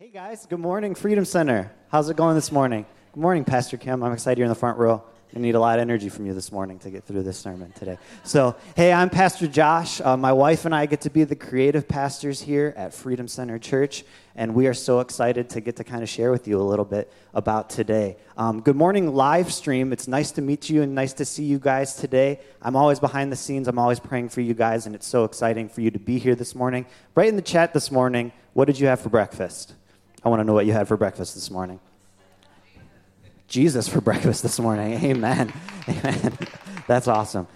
Hey 0.00 0.10
guys, 0.10 0.46
good 0.46 0.60
morning, 0.60 0.94
Freedom 0.94 1.24
Center. 1.24 1.72
How's 1.88 2.08
it 2.08 2.16
going 2.16 2.36
this 2.36 2.52
morning? 2.52 2.86
Good 3.12 3.20
morning, 3.20 3.44
Pastor 3.44 3.76
Kim. 3.76 4.04
I'm 4.04 4.12
excited 4.12 4.38
you're 4.38 4.44
in 4.44 4.48
the 4.48 4.54
front 4.54 4.78
row. 4.78 5.02
I 5.34 5.40
need 5.40 5.56
a 5.56 5.60
lot 5.60 5.80
of 5.80 5.82
energy 5.82 6.08
from 6.08 6.24
you 6.24 6.34
this 6.34 6.52
morning 6.52 6.78
to 6.78 6.90
get 6.90 7.02
through 7.02 7.24
this 7.24 7.36
sermon 7.36 7.72
today. 7.72 7.98
So, 8.22 8.54
hey, 8.76 8.92
I'm 8.92 9.10
Pastor 9.10 9.48
Josh. 9.48 10.00
Uh, 10.00 10.16
my 10.16 10.32
wife 10.32 10.66
and 10.66 10.72
I 10.72 10.86
get 10.86 11.00
to 11.00 11.10
be 11.10 11.24
the 11.24 11.34
creative 11.34 11.88
pastors 11.88 12.40
here 12.40 12.72
at 12.76 12.94
Freedom 12.94 13.26
Center 13.26 13.58
Church, 13.58 14.04
and 14.36 14.54
we 14.54 14.68
are 14.68 14.72
so 14.72 15.00
excited 15.00 15.50
to 15.50 15.60
get 15.60 15.74
to 15.76 15.84
kind 15.84 16.04
of 16.04 16.08
share 16.08 16.30
with 16.30 16.46
you 16.46 16.60
a 16.60 16.62
little 16.62 16.84
bit 16.84 17.12
about 17.34 17.68
today. 17.68 18.18
Um, 18.36 18.60
good 18.60 18.76
morning, 18.76 19.12
live 19.12 19.52
stream. 19.52 19.92
It's 19.92 20.06
nice 20.06 20.30
to 20.30 20.42
meet 20.42 20.70
you 20.70 20.82
and 20.82 20.94
nice 20.94 21.12
to 21.14 21.24
see 21.24 21.42
you 21.42 21.58
guys 21.58 21.96
today. 21.96 22.38
I'm 22.62 22.76
always 22.76 23.00
behind 23.00 23.32
the 23.32 23.36
scenes, 23.36 23.66
I'm 23.66 23.80
always 23.80 23.98
praying 23.98 24.28
for 24.28 24.42
you 24.42 24.54
guys, 24.54 24.86
and 24.86 24.94
it's 24.94 25.08
so 25.08 25.24
exciting 25.24 25.68
for 25.68 25.80
you 25.80 25.90
to 25.90 25.98
be 25.98 26.20
here 26.20 26.36
this 26.36 26.54
morning. 26.54 26.86
Right 27.16 27.28
in 27.28 27.34
the 27.34 27.42
chat 27.42 27.74
this 27.74 27.90
morning, 27.90 28.30
what 28.52 28.66
did 28.66 28.78
you 28.78 28.86
have 28.86 29.00
for 29.00 29.08
breakfast? 29.08 29.74
I 30.24 30.28
want 30.28 30.40
to 30.40 30.44
know 30.44 30.52
what 30.52 30.66
you 30.66 30.72
had 30.72 30.88
for 30.88 30.96
breakfast 30.96 31.34
this 31.34 31.50
morning. 31.50 31.80
Jesus 33.46 33.88
for 33.88 34.00
breakfast 34.10 34.42
this 34.42 34.58
morning. 34.58 34.92
Amen. 35.04 35.52
Amen. 35.88 36.38
That's 36.86 37.08
awesome. 37.08 37.46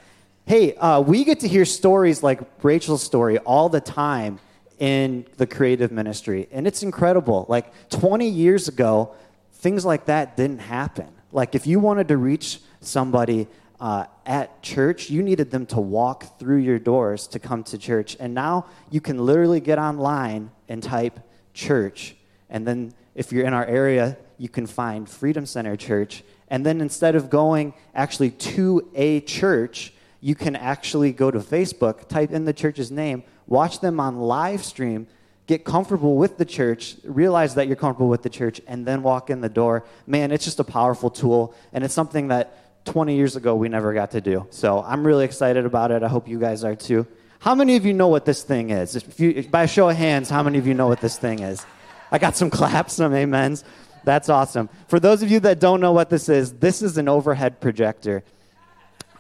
Hey, 0.46 0.74
uh, 0.76 1.00
we 1.00 1.24
get 1.24 1.40
to 1.40 1.48
hear 1.48 1.64
stories 1.64 2.22
like 2.22 2.40
Rachel's 2.62 3.02
story 3.02 3.38
all 3.38 3.68
the 3.68 3.80
time 3.80 4.40
in 4.78 5.26
the 5.36 5.46
creative 5.46 5.92
ministry, 5.92 6.48
and 6.50 6.66
it's 6.66 6.82
incredible. 6.82 7.46
Like 7.48 7.72
20 7.90 8.28
years 8.28 8.68
ago, 8.68 9.14
things 9.52 9.84
like 9.84 10.06
that 10.06 10.36
didn't 10.36 10.58
happen. 10.58 11.08
Like 11.30 11.54
if 11.54 11.66
you 11.66 11.78
wanted 11.78 12.08
to 12.08 12.16
reach 12.16 12.60
somebody 12.80 13.46
uh, 13.80 14.06
at 14.26 14.62
church, 14.62 15.10
you 15.10 15.22
needed 15.22 15.50
them 15.50 15.66
to 15.66 15.80
walk 15.80 16.38
through 16.38 16.58
your 16.58 16.78
doors 16.78 17.26
to 17.28 17.38
come 17.38 17.64
to 17.64 17.78
church. 17.78 18.16
And 18.18 18.34
now 18.34 18.66
you 18.90 19.00
can 19.00 19.24
literally 19.24 19.60
get 19.60 19.78
online 19.78 20.50
and 20.68 20.82
type 20.82 21.20
church. 21.54 22.16
And 22.52 22.66
then 22.66 22.92
if 23.16 23.32
you're 23.32 23.46
in 23.46 23.54
our 23.54 23.64
area, 23.64 24.16
you 24.38 24.48
can 24.48 24.66
find 24.66 25.08
Freedom 25.08 25.46
Center 25.46 25.74
Church. 25.74 26.22
And 26.48 26.64
then 26.64 26.80
instead 26.80 27.16
of 27.16 27.30
going 27.30 27.74
actually 27.94 28.30
to 28.30 28.88
a 28.94 29.20
church, 29.22 29.92
you 30.20 30.34
can 30.36 30.54
actually 30.54 31.12
go 31.12 31.30
to 31.30 31.40
Facebook, 31.40 32.08
type 32.08 32.30
in 32.30 32.44
the 32.44 32.52
church's 32.52 32.92
name, 32.92 33.24
watch 33.46 33.80
them 33.80 33.98
on 33.98 34.20
live 34.20 34.62
stream, 34.62 35.08
get 35.46 35.64
comfortable 35.64 36.16
with 36.16 36.36
the 36.36 36.44
church, 36.44 36.96
realize 37.04 37.54
that 37.56 37.66
you're 37.66 37.76
comfortable 37.76 38.08
with 38.08 38.22
the 38.22 38.30
church, 38.30 38.60
and 38.68 38.86
then 38.86 39.02
walk 39.02 39.30
in 39.30 39.40
the 39.40 39.48
door. 39.48 39.84
Man, 40.06 40.30
it's 40.30 40.44
just 40.44 40.60
a 40.60 40.64
powerful 40.64 41.10
tool, 41.10 41.54
and 41.72 41.82
it's 41.82 41.94
something 41.94 42.28
that 42.28 42.84
20 42.84 43.16
years 43.16 43.34
ago 43.34 43.56
we 43.56 43.68
never 43.68 43.94
got 43.94 44.10
to 44.10 44.20
do. 44.20 44.46
So 44.50 44.84
I'm 44.86 45.06
really 45.06 45.24
excited 45.24 45.64
about 45.64 45.90
it. 45.90 46.02
I 46.02 46.08
hope 46.08 46.28
you 46.28 46.38
guys 46.38 46.64
are 46.64 46.76
too. 46.76 47.06
How 47.38 47.54
many 47.54 47.76
of 47.76 47.86
you 47.86 47.92
know 47.92 48.08
what 48.08 48.24
this 48.24 48.42
thing 48.42 48.70
is? 48.70 48.94
If 48.94 49.18
you, 49.18 49.42
by 49.48 49.64
a 49.64 49.68
show 49.68 49.88
of 49.88 49.96
hands, 49.96 50.28
how 50.28 50.42
many 50.42 50.58
of 50.58 50.66
you 50.66 50.74
know 50.74 50.86
what 50.86 51.00
this 51.00 51.16
thing 51.16 51.40
is? 51.40 51.64
I 52.12 52.18
got 52.18 52.36
some 52.36 52.50
claps, 52.58 52.92
some 52.92 53.12
amens. 53.12 53.64
That's 54.04 54.28
awesome. 54.28 54.68
For 54.88 55.00
those 55.00 55.22
of 55.22 55.30
you 55.30 55.40
that 55.40 55.58
don't 55.58 55.80
know 55.80 55.92
what 55.92 56.10
this 56.10 56.28
is, 56.28 56.52
this 56.54 56.82
is 56.82 56.98
an 56.98 57.08
overhead 57.08 57.60
projector. 57.60 58.22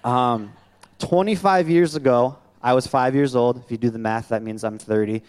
Um, 0.04 0.52
25 0.98 1.68
years 1.68 1.96
ago, 1.96 2.36
I 2.62 2.74
was 2.74 2.86
five 2.86 3.14
years 3.14 3.34
old. 3.34 3.56
If 3.64 3.70
you 3.70 3.76
do 3.76 3.90
the 3.90 3.98
math, 3.98 4.28
that 4.28 4.42
means 4.42 4.62
I'm 4.62 4.78
30, 4.78 5.22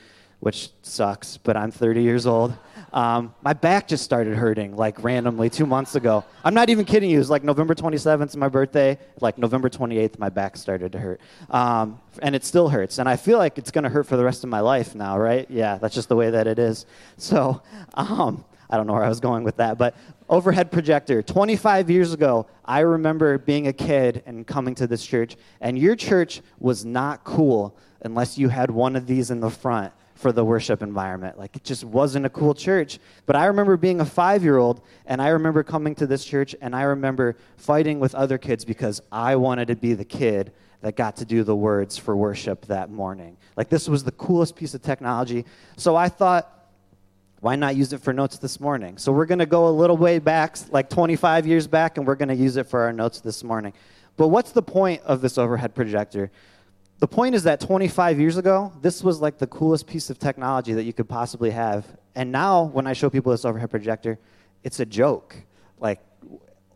which 0.44 0.72
sucks, 0.82 1.38
but 1.38 1.56
I'm 1.56 1.72
30 1.72 2.02
years 2.02 2.28
old. 2.28 2.54
Um, 2.92 3.34
my 3.42 3.54
back 3.54 3.88
just 3.88 4.04
started 4.04 4.36
hurting 4.36 4.76
like 4.76 5.02
randomly 5.02 5.50
two 5.50 5.66
months 5.66 5.96
ago. 5.96 6.26
I'm 6.44 6.54
not 6.54 6.70
even 6.70 6.84
kidding 6.84 7.10
you. 7.10 7.16
It 7.16 7.20
was 7.20 7.30
like 7.30 7.46
November 7.46 7.74
27th, 7.74 8.36
my 8.36 8.50
birthday. 8.50 9.00
Like 9.22 9.38
November 9.38 9.70
28th, 9.70 10.20
my 10.20 10.28
back 10.28 10.58
started 10.58 10.92
to 10.92 11.00
hurt. 11.00 11.22
Um, 11.50 12.02
and 12.22 12.36
it 12.36 12.44
still 12.44 12.68
hurts. 12.68 12.98
And 12.98 13.08
I 13.08 13.16
feel 13.16 13.38
like 13.38 13.58
it's 13.58 13.72
going 13.72 13.86
to 13.86 13.90
hurt 13.90 14.06
for 14.06 14.18
the 14.18 14.24
rest 14.26 14.44
of 14.44 14.50
my 14.50 14.60
life 14.60 14.96
now, 14.96 15.18
right? 15.18 15.50
Yeah, 15.50 15.78
that's 15.78 15.96
just 15.96 16.10
the 16.10 16.16
way 16.18 16.30
that 16.30 16.46
it 16.46 16.60
is. 16.60 16.86
So, 17.16 17.62
um, 17.94 18.44
I 18.70 18.76
don't 18.76 18.86
know 18.86 18.94
where 18.94 19.04
I 19.04 19.10
was 19.10 19.22
going 19.22 19.46
with 19.46 19.58
that, 19.58 19.78
but 19.78 19.96
overhead 20.28 20.72
projector. 20.72 21.22
25 21.22 21.90
years 21.90 22.12
ago, 22.12 22.48
I 22.66 22.82
remember 22.82 23.38
being 23.38 23.68
a 23.68 23.74
kid 23.74 24.24
and 24.26 24.46
coming 24.46 24.76
to 24.76 24.88
this 24.88 25.06
church, 25.06 25.38
and 25.62 25.80
your 25.80 25.96
church 25.96 26.42
was 26.60 26.84
not 26.84 27.24
cool 27.24 27.78
unless 28.02 28.38
you 28.38 28.50
had 28.50 28.70
one 28.70 28.96
of 28.98 29.08
these 29.08 29.32
in 29.32 29.40
the 29.40 29.50
front 29.50 29.94
for 30.16 30.32
the 30.32 30.44
worship 30.44 30.82
environment. 30.82 31.38
Like, 31.38 31.56
it 31.56 31.64
just 31.64 31.84
wasn't 31.84 32.26
a 32.26 32.30
cool 32.30 32.54
church. 32.54 33.00
But 33.26 33.36
I 33.36 33.46
remember 33.46 33.78
being 33.78 34.00
a 34.00 34.06
five 34.06 34.44
year 34.44 34.58
old, 34.58 34.82
and 35.06 35.22
I 35.22 35.30
remember 35.30 35.64
coming 35.64 35.96
to 35.96 36.08
this 36.08 36.24
church, 36.24 36.56
and 36.62 36.76
I 36.76 36.84
remember 36.84 37.36
fighting 37.58 38.00
with 38.00 38.14
other 38.16 38.38
kids 38.38 38.66
because 38.66 39.02
I 39.12 39.36
wanted 39.36 39.68
to 39.70 39.76
be 39.76 39.94
the 39.94 40.06
kid 40.06 40.54
that 40.82 40.96
got 40.96 41.16
to 41.18 41.26
do 41.26 41.44
the 41.44 41.56
words 41.56 41.98
for 41.98 42.16
worship 42.16 42.66
that 42.68 42.90
morning. 42.90 43.38
Like, 43.56 43.70
this 43.70 43.88
was 43.88 44.04
the 44.04 44.12
coolest 44.12 44.56
piece 44.56 44.74
of 44.74 44.82
technology. 44.82 45.46
So 45.78 45.96
I 45.96 46.10
thought, 46.10 46.50
why 47.40 47.56
not 47.56 47.76
use 47.76 47.92
it 47.92 48.02
for 48.02 48.14
notes 48.14 48.38
this 48.38 48.60
morning? 48.60 48.98
So 48.98 49.12
we're 49.12 49.26
going 49.26 49.40
to 49.40 49.46
go 49.46 49.68
a 49.68 49.72
little 49.72 49.98
way 49.98 50.20
back, 50.20 50.58
like 50.72 50.90
25 50.90 51.46
years 51.46 51.68
back, 51.68 51.98
and 51.98 52.08
we're 52.08 52.16
going 52.16 52.30
to 52.30 52.36
use 52.36 52.56
it 52.58 52.68
for 52.68 52.82
our 52.82 52.94
notes 52.94 53.20
this 53.20 53.44
morning. 53.44 53.74
But 54.16 54.28
what's 54.28 54.52
the 54.52 54.62
point 54.62 55.02
of 55.04 55.22
this 55.22 55.38
overhead 55.38 55.74
projector? 55.74 56.32
The 57.04 57.08
point 57.10 57.36
is 57.36 57.44
that 57.44 57.60
25 57.60 58.18
years 58.18 58.38
ago, 58.38 58.72
this 58.82 59.04
was 59.04 59.20
like 59.20 59.38
the 59.38 59.48
coolest 59.48 59.88
piece 59.88 60.10
of 60.10 60.18
technology 60.20 60.72
that 60.72 60.84
you 60.84 60.94
could 60.94 61.10
possibly 61.10 61.52
have. 61.52 61.86
And 62.16 62.32
now, 62.32 62.64
when 62.64 62.88
I 62.88 62.94
show 62.94 63.10
people 63.10 63.34
this 63.34 63.44
overhead 63.44 63.72
projector, 63.72 64.18
it's 64.64 64.80
a 64.80 64.86
joke. 64.86 65.36
Like, 65.82 66.00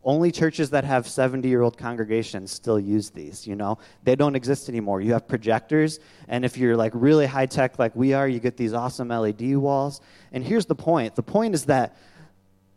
only 0.04 0.34
churches 0.34 0.70
that 0.72 0.84
have 0.84 1.08
70 1.08 1.48
year 1.48 1.62
old 1.62 1.78
congregations 1.78 2.52
still 2.52 2.80
use 2.80 3.10
these 3.10 3.46
you 3.48 3.56
know 3.56 3.78
they 4.04 4.16
don't 4.16 4.36
exist 4.38 4.70
anymore 4.70 5.02
you 5.02 5.12
have 5.12 5.28
projectors 5.28 6.00
and 6.30 6.46
if 6.46 6.58
you're 6.58 6.78
like 6.78 6.94
really 6.96 7.26
high 7.26 7.46
tech 7.46 7.78
like 7.78 7.94
we 7.94 8.14
are 8.14 8.26
you 8.26 8.40
get 8.40 8.56
these 8.56 8.72
awesome 8.72 9.10
led 9.10 9.42
walls 9.58 10.00
and 10.32 10.46
here's 10.46 10.66
the 10.66 10.76
point 10.76 11.14
the 11.16 11.24
point 11.24 11.54
is 11.54 11.66
that 11.66 11.98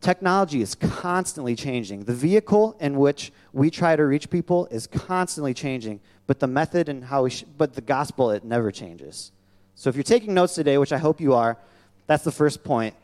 technology 0.01 0.63
is 0.63 0.75
constantly 0.75 1.55
changing 1.55 2.05
the 2.05 2.15
vehicle 2.15 2.77
in 2.81 2.97
which 2.99 3.33
we 3.53 3.71
try 3.71 3.95
to 3.97 4.05
reach 4.05 4.31
people 4.31 4.67
is 4.71 4.87
constantly 4.87 5.53
changing 5.53 6.01
but 6.27 6.41
the 6.41 6.47
method 6.47 6.89
and 6.89 7.05
how 7.05 7.25
we 7.25 7.31
sh- 7.31 7.45
but 7.59 7.75
the 7.75 7.81
gospel 7.81 8.31
it 8.31 8.45
never 8.45 8.71
changes 8.71 9.33
so 9.75 9.91
if 9.91 9.97
you're 9.97 10.03
taking 10.03 10.33
notes 10.33 10.55
today 10.55 10.79
which 10.79 10.93
i 10.93 10.99
hope 10.99 11.21
you 11.21 11.35
are 11.35 11.59
that's 12.07 12.25
the 12.25 12.33
first 12.33 12.65
point 12.65 12.95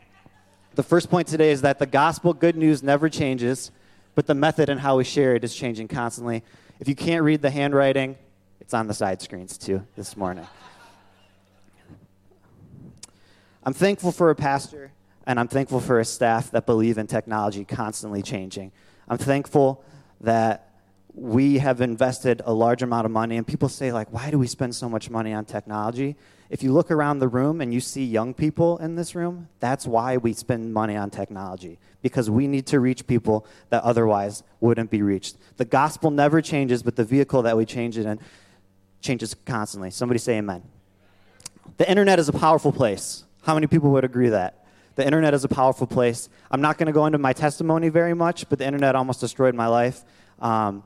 the 0.75 0.83
first 0.83 1.09
point 1.09 1.27
today 1.27 1.51
is 1.51 1.61
that 1.61 1.79
the 1.79 1.85
gospel 1.85 2.33
good 2.33 2.55
news 2.55 2.81
never 2.81 3.09
changes 3.09 3.71
but 4.17 4.25
the 4.25 4.33
method 4.33 4.67
and 4.67 4.79
how 4.79 4.97
we 4.97 5.03
share 5.03 5.35
it 5.35 5.43
is 5.43 5.53
changing 5.53 5.87
constantly. 5.87 6.43
If 6.79 6.87
you 6.87 6.95
can't 6.95 7.23
read 7.23 7.43
the 7.43 7.51
handwriting, 7.51 8.17
it's 8.59 8.73
on 8.73 8.87
the 8.87 8.93
side 8.95 9.21
screens 9.21 9.59
too 9.59 9.85
this 9.95 10.17
morning. 10.17 10.47
I'm 13.63 13.73
thankful 13.73 14.11
for 14.11 14.31
a 14.31 14.35
pastor 14.35 14.91
and 15.27 15.41
I'm 15.41 15.49
thankful 15.49 15.81
for 15.81 15.99
a 15.99 16.05
staff 16.05 16.51
that 16.51 16.65
believe 16.65 16.97
in 16.97 17.05
technology 17.05 17.65
constantly 17.65 18.23
changing. 18.23 18.71
I'm 19.09 19.17
thankful 19.17 19.83
that 20.21 20.71
we 21.13 21.57
have 21.57 21.81
invested 21.81 22.41
a 22.45 22.53
large 22.53 22.81
amount 22.81 23.05
of 23.05 23.11
money 23.11 23.35
and 23.35 23.45
people 23.45 23.67
say 23.67 23.91
like 23.91 24.11
why 24.13 24.31
do 24.31 24.39
we 24.39 24.47
spend 24.47 24.73
so 24.73 24.87
much 24.87 25.09
money 25.09 25.33
on 25.33 25.43
technology? 25.43 26.15
If 26.49 26.63
you 26.63 26.71
look 26.71 26.91
around 26.91 27.19
the 27.19 27.27
room 27.27 27.59
and 27.59 27.73
you 27.73 27.81
see 27.81 28.05
young 28.05 28.33
people 28.33 28.77
in 28.77 28.95
this 28.95 29.15
room 29.15 29.49
that's 29.59 29.85
why 29.85 30.15
we 30.15 30.31
spend 30.31 30.73
money 30.73 30.95
on 30.95 31.09
technology 31.09 31.77
because 32.01 32.29
we 32.29 32.47
need 32.47 32.65
to 32.67 32.79
reach 32.79 33.05
people 33.05 33.45
that 33.69 33.83
otherwise 33.83 34.43
wouldn't 34.61 34.89
be 34.89 35.01
reached. 35.01 35.37
The 35.57 35.65
gospel 35.65 36.09
never 36.09 36.41
changes 36.41 36.83
but 36.83 36.95
the 36.95 37.03
vehicle 37.03 37.41
that 37.41 37.57
we 37.57 37.65
change 37.65 37.97
it 37.97 38.05
in 38.05 38.19
changes 39.01 39.35
constantly. 39.45 39.91
Somebody 39.91 40.19
say 40.19 40.37
amen. 40.37 40.63
The 41.75 41.89
internet 41.89 42.17
is 42.17 42.29
a 42.29 42.33
powerful 42.33 42.71
place. 42.71 43.25
How 43.43 43.55
many 43.55 43.67
people 43.67 43.91
would 43.91 44.05
agree 44.05 44.29
that 44.29 44.66
the 44.97 45.05
internet 45.05 45.33
is 45.33 45.43
a 45.43 45.47
powerful 45.47 45.87
place 45.87 46.29
i'm 46.51 46.61
not 46.61 46.77
going 46.77 46.87
to 46.87 46.93
go 46.93 47.05
into 47.05 47.17
my 47.17 47.33
testimony 47.33 47.89
very 47.89 48.13
much 48.13 48.47
but 48.49 48.59
the 48.59 48.65
internet 48.65 48.95
almost 48.95 49.19
destroyed 49.21 49.55
my 49.55 49.67
life 49.67 50.03
um, 50.39 50.83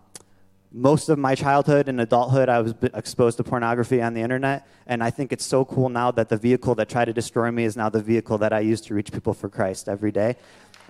most 0.71 1.09
of 1.09 1.19
my 1.19 1.35
childhood 1.35 1.89
and 1.89 1.99
adulthood, 1.99 2.47
I 2.47 2.61
was 2.61 2.73
exposed 2.93 3.37
to 3.37 3.43
pornography 3.43 4.01
on 4.01 4.13
the 4.13 4.21
internet. 4.21 4.65
And 4.87 5.03
I 5.03 5.09
think 5.09 5.33
it's 5.33 5.45
so 5.45 5.65
cool 5.65 5.89
now 5.89 6.11
that 6.11 6.29
the 6.29 6.37
vehicle 6.37 6.75
that 6.75 6.87
tried 6.87 7.05
to 7.05 7.13
destroy 7.13 7.51
me 7.51 7.65
is 7.65 7.75
now 7.75 7.89
the 7.89 8.01
vehicle 8.01 8.37
that 8.37 8.53
I 8.53 8.61
use 8.61 8.79
to 8.81 8.93
reach 8.93 9.11
people 9.11 9.33
for 9.33 9.49
Christ 9.49 9.89
every 9.89 10.11
day. 10.11 10.37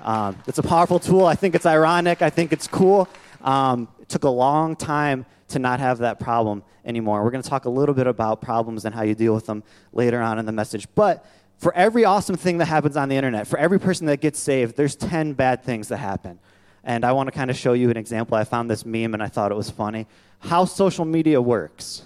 Um, 0.04 0.38
it's 0.48 0.60
a 0.60 0.64
powerful 0.64 1.00
tool. 1.00 1.26
I 1.26 1.36
think 1.36 1.56
it's 1.56 1.66
ironic. 1.66 2.22
I 2.22 2.30
think 2.30 2.54
it's 2.54 2.68
cool. 2.68 3.10
Um, 3.42 3.88
it 4.00 4.10
took 4.10 4.24
a 4.24 4.30
long 4.30 4.76
time 4.76 5.26
to 5.50 5.60
not 5.60 5.80
have 5.80 6.00
that 6.00 6.20
problem 6.20 6.64
anymore. 6.86 7.24
We're 7.24 7.32
going 7.32 7.44
to 7.44 7.50
talk 7.50 7.66
a 7.66 7.70
little 7.70 7.96
bit 7.96 8.08
about 8.08 8.42
problems 8.42 8.86
and 8.86 8.94
how 8.94 9.02
you 9.02 9.16
deal 9.16 9.34
with 9.34 9.48
them 9.48 9.64
later 9.94 10.22
on 10.22 10.38
in 10.38 10.46
the 10.46 10.52
message. 10.52 10.88
But 10.94 11.26
for 11.62 11.72
every 11.76 12.06
awesome 12.06 12.36
thing 12.36 12.58
that 12.58 12.66
happens 12.66 12.98
on 12.98 13.08
the 13.08 13.16
internet, 13.16 13.46
for 13.46 13.60
every 13.60 13.80
person 13.80 14.08
that 14.08 14.20
gets 14.20 14.40
saved, 14.40 14.76
there's 14.76 14.96
10 14.96 15.34
bad 15.34 15.64
things 15.64 15.90
that 15.90 15.98
happen. 15.98 16.40
And 16.84 17.06
I 17.06 17.12
want 17.12 17.28
to 17.28 17.32
kind 17.32 17.52
of 17.52 17.56
show 17.56 17.74
you 17.74 17.92
an 17.92 17.98
example. 17.98 18.36
I 18.36 18.46
found 18.46 18.68
this 18.68 18.84
meme 18.84 19.14
and 19.14 19.22
I 19.22 19.28
thought 19.28 19.52
it 19.52 19.56
was 19.56 19.70
funny. 19.70 20.08
How 20.40 20.66
social 20.66 21.06
media 21.06 21.40
works. 21.40 22.02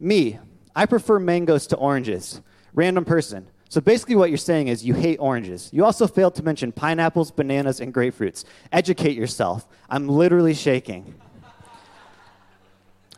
Me, 0.00 0.38
I 0.74 0.86
prefer 0.86 1.18
mangoes 1.18 1.66
to 1.66 1.76
oranges. 1.76 2.40
Random 2.72 3.04
person. 3.04 3.46
So 3.68 3.82
basically, 3.82 4.16
what 4.16 4.30
you're 4.30 4.38
saying 4.38 4.68
is 4.68 4.82
you 4.82 4.94
hate 4.94 5.18
oranges. 5.18 5.68
You 5.70 5.84
also 5.84 6.06
failed 6.06 6.34
to 6.36 6.42
mention 6.42 6.72
pineapples, 6.72 7.30
bananas, 7.30 7.78
and 7.78 7.92
grapefruits. 7.92 8.46
Educate 8.72 9.18
yourself. 9.18 9.68
I'm 9.90 10.08
literally 10.08 10.54
shaking. 10.54 11.14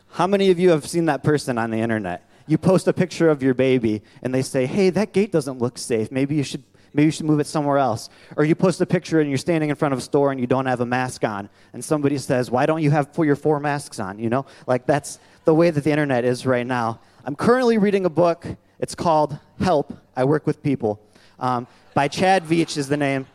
How 0.09 0.27
many 0.27 0.49
of 0.49 0.59
you 0.59 0.71
have 0.71 0.85
seen 0.85 1.05
that 1.05 1.23
person 1.23 1.57
on 1.57 1.71
the 1.71 1.77
internet? 1.77 2.29
You 2.47 2.57
post 2.57 2.87
a 2.87 2.93
picture 2.93 3.29
of 3.29 3.43
your 3.43 3.53
baby, 3.53 4.01
and 4.21 4.33
they 4.33 4.41
say, 4.41 4.65
Hey, 4.65 4.89
that 4.91 5.13
gate 5.13 5.31
doesn't 5.31 5.59
look 5.59 5.77
safe. 5.77 6.11
Maybe 6.11 6.35
you 6.35 6.43
should 6.43 6.63
Maybe 6.93 7.05
you 7.05 7.11
should 7.11 7.25
move 7.25 7.39
it 7.39 7.47
somewhere 7.47 7.77
else. 7.77 8.09
Or 8.35 8.43
you 8.43 8.53
post 8.53 8.81
a 8.81 8.85
picture 8.85 9.21
and 9.21 9.29
you're 9.29 9.37
standing 9.37 9.69
in 9.69 9.75
front 9.75 9.93
of 9.93 9.99
a 9.99 10.01
store 10.01 10.31
and 10.31 10.39
you 10.41 10.47
don't 10.47 10.65
have 10.65 10.81
a 10.81 10.85
mask 10.85 11.23
on. 11.23 11.49
And 11.73 11.83
somebody 11.83 12.17
says, 12.17 12.51
Why 12.51 12.65
don't 12.65 12.81
you 12.81 12.91
have 12.91 13.09
your 13.17 13.35
four 13.35 13.59
masks 13.59 13.99
on? 13.99 14.19
You 14.19 14.29
know? 14.29 14.45
Like 14.67 14.85
that's 14.85 15.19
the 15.45 15.53
way 15.53 15.69
that 15.69 15.83
the 15.83 15.91
internet 15.91 16.25
is 16.25 16.45
right 16.45 16.67
now. 16.67 16.99
I'm 17.23 17.35
currently 17.35 17.77
reading 17.77 18.05
a 18.05 18.09
book. 18.09 18.45
It's 18.79 18.95
called 18.95 19.37
Help 19.59 19.93
I 20.15 20.25
Work 20.25 20.45
with 20.45 20.61
People. 20.61 20.99
Um, 21.39 21.67
by 21.93 22.07
Chad 22.07 22.43
Veach 22.43 22.77
is 22.77 22.87
the 22.87 22.97
name. 22.97 23.25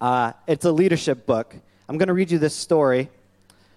Uh, 0.00 0.32
it's 0.46 0.64
a 0.64 0.72
leadership 0.72 1.26
book. 1.26 1.54
I'm 1.88 1.98
going 1.98 2.08
to 2.08 2.14
read 2.14 2.30
you 2.30 2.38
this 2.38 2.54
story. 2.54 3.08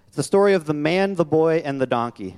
It's 0.08 0.16
the 0.16 0.22
story 0.22 0.54
of 0.54 0.64
the 0.64 0.74
man, 0.74 1.14
the 1.14 1.24
boy, 1.24 1.62
and 1.64 1.80
the 1.80 1.86
donkey. 1.86 2.36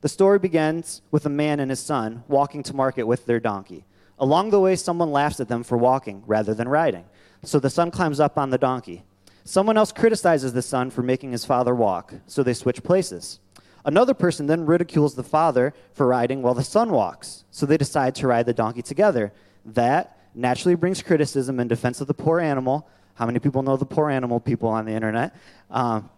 The 0.00 0.08
story 0.08 0.38
begins 0.38 1.02
with 1.10 1.26
a 1.26 1.30
man 1.30 1.60
and 1.60 1.70
his 1.70 1.80
son 1.80 2.24
walking 2.26 2.62
to 2.64 2.74
market 2.74 3.04
with 3.04 3.26
their 3.26 3.40
donkey. 3.40 3.84
Along 4.18 4.50
the 4.50 4.60
way, 4.60 4.76
someone 4.76 5.12
laughs 5.12 5.40
at 5.40 5.48
them 5.48 5.62
for 5.62 5.76
walking 5.76 6.22
rather 6.26 6.54
than 6.54 6.68
riding. 6.68 7.04
So 7.42 7.58
the 7.58 7.70
son 7.70 7.90
climbs 7.90 8.20
up 8.20 8.38
on 8.38 8.50
the 8.50 8.58
donkey. 8.58 9.02
Someone 9.44 9.76
else 9.76 9.92
criticizes 9.92 10.52
the 10.52 10.62
son 10.62 10.90
for 10.90 11.02
making 11.02 11.32
his 11.32 11.44
father 11.44 11.74
walk, 11.74 12.14
so 12.26 12.42
they 12.42 12.54
switch 12.54 12.82
places. 12.82 13.40
Another 13.84 14.14
person 14.14 14.46
then 14.46 14.66
ridicules 14.66 15.14
the 15.14 15.22
father 15.22 15.74
for 15.94 16.06
riding 16.06 16.42
while 16.42 16.54
the 16.54 16.62
son 16.62 16.90
walks, 16.90 17.44
so 17.50 17.64
they 17.64 17.78
decide 17.78 18.14
to 18.16 18.26
ride 18.26 18.46
the 18.46 18.52
donkey 18.52 18.82
together. 18.82 19.32
That 19.64 20.18
naturally 20.34 20.74
brings 20.74 21.02
criticism 21.02 21.58
in 21.58 21.68
defense 21.68 22.00
of 22.00 22.06
the 22.06 22.14
poor 22.14 22.40
animal. 22.40 22.86
How 23.14 23.26
many 23.26 23.38
people 23.38 23.62
know 23.62 23.76
the 23.76 23.86
poor 23.86 24.10
animal 24.10 24.40
people 24.40 24.68
on 24.68 24.84
the 24.84 24.92
internet? 24.92 25.34
Um, 25.70 26.10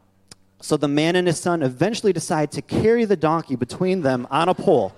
so 0.62 0.76
the 0.76 0.88
man 0.88 1.16
and 1.16 1.26
his 1.26 1.40
son 1.40 1.60
eventually 1.60 2.12
decide 2.12 2.52
to 2.52 2.62
carry 2.62 3.04
the 3.04 3.16
donkey 3.16 3.56
between 3.56 4.02
them 4.02 4.28
on 4.30 4.48
a 4.48 4.54
pole. 4.54 4.94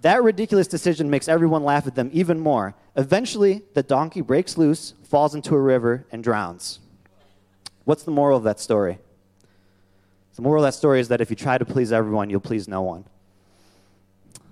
That 0.00 0.24
ridiculous 0.24 0.66
decision 0.66 1.08
makes 1.08 1.28
everyone 1.28 1.62
laugh 1.62 1.86
at 1.86 1.94
them 1.94 2.10
even 2.12 2.40
more. 2.40 2.74
Eventually, 2.96 3.62
the 3.74 3.82
donkey 3.84 4.22
breaks 4.22 4.58
loose, 4.58 4.92
falls 5.04 5.36
into 5.36 5.54
a 5.54 5.60
river, 5.60 6.04
and 6.10 6.22
drowns. 6.22 6.80
What's 7.84 8.02
the 8.02 8.10
moral 8.10 8.36
of 8.36 8.42
that 8.42 8.58
story? 8.58 8.98
The 10.34 10.42
moral 10.42 10.64
of 10.64 10.68
that 10.68 10.76
story 10.76 10.98
is 10.98 11.06
that 11.08 11.20
if 11.20 11.30
you 11.30 11.36
try 11.36 11.58
to 11.58 11.64
please 11.64 11.92
everyone, 11.92 12.30
you'll 12.30 12.40
please 12.40 12.66
no 12.66 12.82
one. 12.82 13.04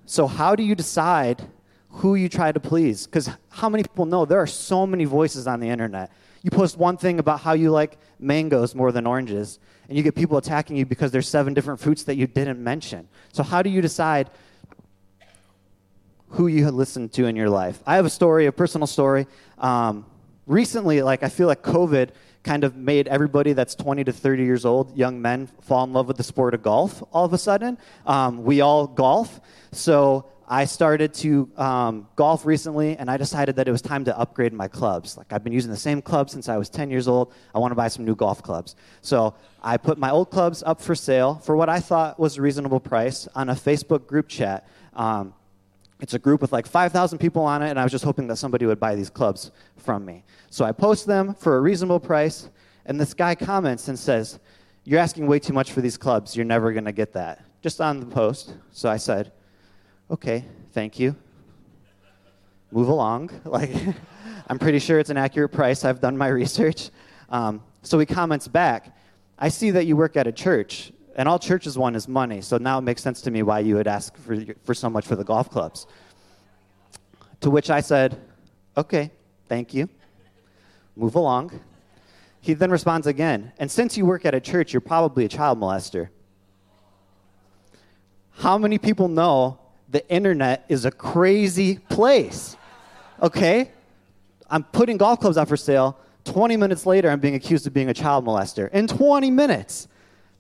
So, 0.05 0.29
how 0.29 0.55
do 0.55 0.63
you 0.63 0.77
decide 0.77 1.43
who 1.91 2.15
you 2.15 2.29
try 2.29 2.53
to 2.53 2.61
please? 2.61 3.07
Because 3.07 3.31
how 3.49 3.69
many 3.69 3.83
people 3.83 4.07
know 4.07 4.25
there 4.25 4.41
are 4.41 4.47
so 4.47 4.87
many 4.87 5.05
voices 5.05 5.49
on 5.49 5.59
the 5.59 5.69
internet? 5.69 6.13
You 6.47 6.51
post 6.53 6.79
one 6.79 6.97
thing 6.97 7.19
about 7.19 7.41
how 7.41 7.55
you 7.55 7.73
like 7.73 7.99
mangoes 8.21 8.73
more 8.73 8.93
than 8.93 9.05
oranges, 9.05 9.59
and 9.89 9.99
you 9.99 10.05
get 10.05 10.15
people 10.15 10.39
attacking 10.39 10.77
you 10.77 10.87
because 10.87 11.11
there's 11.11 11.29
seven 11.29 11.55
different 11.55 11.81
fruits 11.81 12.05
that 12.05 12.15
you 12.15 12.29
didn't 12.29 12.63
mention. 12.63 13.09
So, 13.33 13.43
how 13.43 13.63
do 13.63 13.69
you 13.69 13.81
decide 13.81 14.31
who 16.29 16.47
you 16.47 16.71
listen 16.71 17.09
to 17.09 17.27
in 17.27 17.35
your 17.35 17.51
life. 17.51 17.83
I 17.85 17.97
have 17.97 18.05
a 18.05 18.11
story, 18.11 18.47
a 18.47 18.53
personal 18.53 18.87
story. 18.87 19.27
Um, 19.59 20.07
recently, 20.47 21.03
like 21.03 21.25
I 21.25 21.31
feel 21.31 21.49
like 21.49 21.63
COVID 21.63 22.11
kind 22.45 22.63
of 22.63 22.77
made 22.77 23.09
everybody 23.09 23.53
that's 23.53 23.75
20 23.75 24.05
to 24.05 24.13
30 24.13 24.45
years 24.45 24.65
old, 24.65 24.97
young 24.97 25.21
men, 25.21 25.49
fall 25.63 25.83
in 25.83 25.93
love 25.93 26.07
with 26.07 26.17
the 26.17 26.23
sport 26.23 26.55
of 26.55 26.63
golf 26.63 27.03
all 27.13 27.25
of 27.25 27.33
a 27.33 27.39
sudden. 27.39 27.77
Um, 28.07 28.45
we 28.45 28.61
all 28.61 28.87
golf. 28.87 29.41
So 29.73 30.27
I 30.49 30.65
started 30.65 31.13
to 31.15 31.51
um, 31.57 32.09
golf 32.15 32.47
recently, 32.47 32.97
and 32.97 33.11
I 33.11 33.17
decided 33.17 33.57
that 33.57 33.67
it 33.67 33.73
was 33.73 33.83
time 33.83 34.05
to 34.05 34.17
upgrade 34.17 34.53
my 34.53 34.69
clubs. 34.69 35.17
Like 35.17 35.33
I've 35.33 35.43
been 35.43 35.53
using 35.53 35.73
the 35.73 35.77
same 35.77 36.01
clubs 36.01 36.33
since 36.33 36.49
I 36.49 36.57
was 36.57 36.69
10 36.69 36.89
years 36.89 37.09
old. 37.09 37.33
I 37.53 37.59
want 37.59 37.73
to 37.73 37.77
buy 37.77 37.89
some 37.89 38.05
new 38.05 38.15
golf 38.15 38.43
clubs. 38.43 38.77
So 39.01 39.35
I 39.61 39.77
put 39.77 39.99
my 39.99 40.11
old 40.11 40.31
clubs 40.31 40.63
up 40.63 40.81
for 40.81 40.95
sale 40.95 41.35
for 41.35 41.57
what 41.57 41.69
I 41.69 41.81
thought 41.81 42.21
was 42.21 42.39
a 42.39 42.43
reasonable 42.43 42.79
price 42.79 43.27
on 43.35 43.49
a 43.49 43.55
Facebook 43.55 44.07
group 44.07 44.29
chat. 44.29 44.69
Um, 44.95 45.35
it's 46.01 46.15
a 46.15 46.19
group 46.19 46.41
with 46.41 46.53
like 46.53 46.67
5,000 46.67 47.19
people 47.19 47.43
on 47.43 47.63
it, 47.63 47.71
and 47.71 47.81
I 47.81 47.83
was 47.83 47.91
just 47.91 48.05
hoping 48.05 48.29
that 48.29 48.37
somebody 48.37 48.67
would 48.67 48.79
buy 48.79 48.95
these 48.95 49.11
clubs 49.11 49.51
from 49.77 50.05
me. 50.05 50.25
So 50.51 50.65
I 50.65 50.71
post 50.71 51.07
them 51.07 51.35
for 51.35 51.57
a 51.57 51.61
reasonable 51.61 52.01
price, 52.01 52.51
and 52.85 53.01
this 53.01 53.15
guy 53.15 53.35
comments 53.35 53.89
and 53.89 53.99
says, 53.99 54.39
You're 54.85 55.01
asking 55.01 55.27
way 55.27 55.39
too 55.39 55.55
much 55.55 55.73
for 55.73 55.81
these 55.81 55.97
clubs. 55.97 56.37
You're 56.37 56.45
never 56.45 56.73
going 56.73 56.85
to 56.85 56.93
get 56.93 57.15
that. 57.15 57.43
Just 57.63 57.81
on 57.81 57.99
the 57.99 58.07
post. 58.07 58.55
So 58.73 58.89
I 58.91 58.99
said, 58.99 59.33
Okay, 60.11 60.45
thank 60.73 60.99
you. 60.99 61.17
Move 62.71 62.89
along. 62.89 63.31
Like, 63.45 63.71
I'm 64.49 64.59
pretty 64.59 64.79
sure 64.79 65.01
it's 65.01 65.11
an 65.11 65.17
accurate 65.17 65.51
price. 65.51 65.85
I've 65.85 66.01
done 66.01 66.17
my 66.17 66.29
research. 66.43 66.91
Um, 67.31 67.63
so 67.83 67.99
he 67.99 68.07
comments 68.07 68.47
back, 68.47 68.97
I 69.39 69.49
see 69.49 69.73
that 69.73 69.87
you 69.87 69.97
work 69.97 70.17
at 70.17 70.27
a 70.27 70.33
church. 70.33 70.93
And 71.17 71.29
all 71.29 71.39
churches 71.39 71.77
want 71.79 71.97
is 71.97 72.07
money. 72.07 72.43
So 72.43 72.59
now 72.59 72.79
it 72.79 72.83
makes 72.83 73.03
sense 73.03 73.23
to 73.23 73.31
me 73.31 73.43
why 73.43 73.61
you 73.61 73.75
would 73.77 73.89
ask 73.89 74.17
for, 74.19 74.39
for 74.65 74.75
so 74.75 74.91
much 74.91 75.07
for 75.07 75.17
the 75.17 75.25
golf 75.25 75.51
clubs. 75.51 75.87
To 77.41 77.51
which 77.51 77.71
I 77.71 77.81
said, 77.81 78.21
okay, 78.77 79.11
thank 79.49 79.75
you. 79.75 79.89
Move 80.95 81.15
along. 81.15 81.59
He 82.41 82.55
then 82.55 82.71
responds 82.71 83.09
again, 83.09 83.53
and 83.59 83.69
since 83.69 83.97
you 83.97 84.07
work 84.07 84.25
at 84.25 84.35
a 84.35 84.41
church, 84.41 84.73
you're 84.73 84.81
probably 84.81 85.25
a 85.25 85.29
child 85.29 85.59
molester. 85.59 86.11
How 88.31 88.57
many 88.57 88.79
people 88.79 89.09
know 89.09 89.59
the 89.97 90.07
internet 90.11 90.67
is 90.69 90.85
a 90.85 90.91
crazy 90.91 91.79
place? 91.79 92.55
Okay? 93.23 93.71
I'm 94.51 94.63
putting 94.63 94.99
golf 94.99 95.21
clubs 95.21 95.39
out 95.39 95.49
for 95.49 95.57
sale. 95.57 95.99
20 96.25 96.59
minutes 96.59 96.85
later, 96.85 97.09
I'm 97.09 97.19
being 97.19 97.35
accused 97.35 97.67
of 97.67 97.73
being 97.73 97.89
a 97.89 97.95
child 97.95 98.27
molester. 98.27 98.71
In 98.73 98.89
20 98.89 99.31
minutes. 99.31 99.89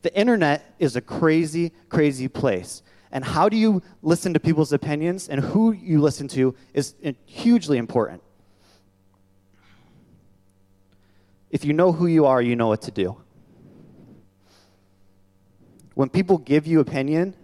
The 0.02 0.14
internet 0.14 0.74
is 0.78 0.94
a 0.94 1.00
crazy, 1.00 1.72
crazy 1.88 2.28
place. 2.28 2.82
And 3.10 3.24
how 3.24 3.48
do 3.48 3.56
you 3.56 3.80
listen 4.02 4.34
to 4.34 4.40
people's 4.40 4.74
opinions 4.74 5.26
and 5.26 5.40
who 5.40 5.72
you 5.72 6.02
listen 6.02 6.28
to 6.28 6.54
is 6.74 6.94
uh, 7.02 7.12
hugely 7.24 7.78
important. 7.78 8.22
If 11.50 11.64
you 11.64 11.72
know 11.72 11.92
who 11.92 12.08
you 12.08 12.26
are, 12.26 12.42
you 12.42 12.56
know 12.56 12.68
what 12.68 12.82
to 12.82 12.90
do. 12.90 13.16
When 15.94 16.10
people 16.10 16.36
give 16.36 16.66
you 16.66 16.80
opinion, 16.80 17.34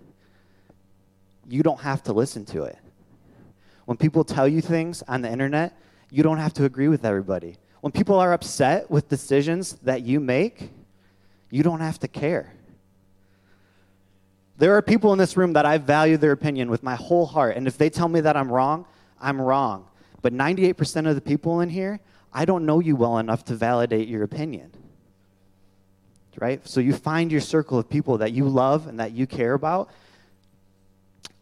you 1.53 1.63
don't 1.63 1.81
have 1.81 2.03
to 2.05 2.15
listen 2.15 2.47
to 2.47 2.63
it. 2.63 2.79
When 3.85 3.99
people 3.99 4.25
tell 4.25 4.49
you 4.49 4.63
things 4.63 5.03
on 5.07 5.21
the 5.21 5.31
internet, 5.31 5.77
you 6.11 6.23
don't 6.23 6.39
have 6.39 6.55
to 6.55 6.65
agree 6.65 6.89
with 6.89 7.05
everybody. 7.05 7.57
When 7.83 7.93
people 7.93 8.19
are 8.19 8.33
upset 8.33 8.91
with 8.91 9.11
decisions 9.11 9.75
that 9.83 10.01
you 10.01 10.19
make, 10.19 10.71
you 11.51 11.63
don't 11.63 11.81
have 11.81 11.99
to 11.99 12.09
care. 12.09 12.55
There 14.57 14.75
are 14.77 14.81
people 14.81 15.13
in 15.13 15.19
this 15.19 15.37
room 15.37 15.53
that 15.53 15.67
I 15.67 15.77
value 15.77 16.17
their 16.17 16.33
opinion 16.33 16.71
with 16.71 16.83
my 16.83 16.95
whole 16.95 17.27
heart, 17.27 17.55
and 17.57 17.67
if 17.67 17.77
they 17.77 17.91
tell 17.91 18.09
me 18.09 18.21
that 18.21 18.35
I'm 18.35 18.51
wrong, 18.51 18.87
I'm 19.21 19.39
wrong. 19.39 19.87
But 20.23 20.33
98% 20.33 21.07
of 21.07 21.17
the 21.17 21.21
people 21.21 21.61
in 21.61 21.69
here, 21.69 22.01
I 22.33 22.47
don't 22.47 22.65
know 22.65 22.81
you 22.81 22.97
well 22.97 23.19
enough 23.19 23.45
to 23.47 23.55
validate 23.55 24.09
your 24.09 24.23
opinion. 24.23 24.73
Right? 26.39 26.67
So 26.67 26.81
you 26.81 26.95
find 26.95 27.31
your 27.31 27.43
circle 27.43 27.79
of 27.79 27.91
people 27.91 28.19
that 28.19 28.33
you 28.33 28.49
love 28.49 28.87
and 28.87 28.99
that 29.01 29.13
you 29.13 29.27
care 29.27 29.53
about, 29.53 29.91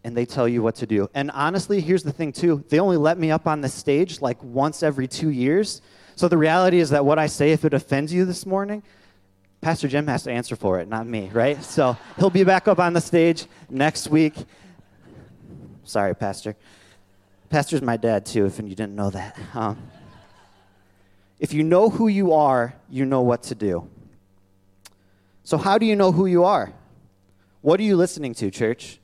and 0.05 0.17
they 0.17 0.25
tell 0.25 0.49
you 0.49 0.63
what 0.63 0.75
to 0.77 0.87
do. 0.87 1.09
And 1.15 1.31
honestly, 1.33 1.81
here's 1.81 2.03
the 2.03 2.13
thing, 2.13 2.33
too 2.33 2.65
they 2.69 2.81
only 2.81 2.97
let 2.97 3.19
me 3.19 3.31
up 3.31 3.47
on 3.47 3.61
the 3.61 3.69
stage 3.69 4.21
like 4.21 4.43
once 4.43 4.83
every 4.83 5.09
two 5.09 5.31
years. 5.31 5.83
So 6.17 6.29
the 6.29 6.39
reality 6.39 6.79
is 6.81 6.91
that 6.91 7.05
what 7.05 7.19
I 7.19 7.27
say, 7.27 7.53
if 7.53 7.65
it 7.65 7.75
offends 7.75 8.13
you 8.13 8.25
this 8.25 8.45
morning, 8.45 8.83
Pastor 9.61 9.89
Jim 9.89 10.07
has 10.07 10.23
to 10.23 10.33
answer 10.33 10.57
for 10.57 10.81
it, 10.81 10.89
not 10.89 11.07
me, 11.07 11.31
right? 11.33 11.63
So 11.63 11.97
he'll 12.19 12.31
be 12.31 12.45
back 12.45 12.67
up 12.67 12.79
on 12.79 12.93
the 12.93 13.01
stage 13.01 13.47
next 13.69 14.09
week. 14.09 14.35
Sorry, 15.85 16.15
Pastor. 16.15 16.57
Pastor's 17.51 17.83
my 17.83 17.97
dad, 17.97 18.25
too, 18.25 18.47
if 18.47 18.59
you 18.59 18.69
didn't 18.69 18.95
know 18.95 19.11
that. 19.11 19.39
Um, 19.55 19.77
if 21.41 21.53
you 21.53 21.65
know 21.65 21.91
who 21.91 22.09
you 22.09 22.33
are, 22.33 22.75
you 22.89 23.05
know 23.05 23.23
what 23.23 23.43
to 23.45 23.55
do. 23.55 23.89
So, 25.43 25.59
how 25.59 25.79
do 25.79 25.85
you 25.85 25.97
know 25.97 26.13
who 26.13 26.27
you 26.27 26.45
are? 26.45 26.73
What 27.61 27.81
are 27.81 27.83
you 27.83 27.97
listening 27.97 28.35
to, 28.35 28.51
church? 28.51 29.00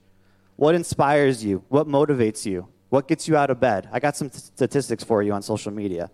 What 0.56 0.74
inspires 0.74 1.44
you? 1.44 1.64
What 1.68 1.86
motivates 1.86 2.44
you? 2.44 2.68
What 2.88 3.08
gets 3.08 3.28
you 3.28 3.36
out 3.36 3.50
of 3.50 3.60
bed? 3.60 3.88
I 3.92 4.00
got 4.00 4.16
some 4.16 4.30
t- 4.30 4.38
statistics 4.38 5.04
for 5.04 5.22
you 5.22 5.32
on 5.32 5.42
social 5.42 5.72
media. 5.72 6.10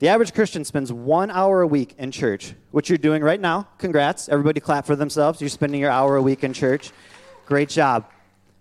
The 0.00 0.08
average 0.08 0.32
Christian 0.32 0.64
spends 0.64 0.92
one 0.92 1.30
hour 1.30 1.62
a 1.62 1.66
week 1.66 1.94
in 1.98 2.10
church, 2.10 2.54
which 2.70 2.88
you're 2.88 2.98
doing 2.98 3.22
right 3.22 3.40
now. 3.40 3.68
Congrats. 3.78 4.28
Everybody 4.28 4.60
clap 4.60 4.86
for 4.86 4.96
themselves. 4.96 5.40
You're 5.40 5.50
spending 5.50 5.80
your 5.80 5.90
hour 5.90 6.16
a 6.16 6.22
week 6.22 6.44
in 6.44 6.52
church. 6.52 6.92
Great 7.46 7.68
job. 7.68 8.08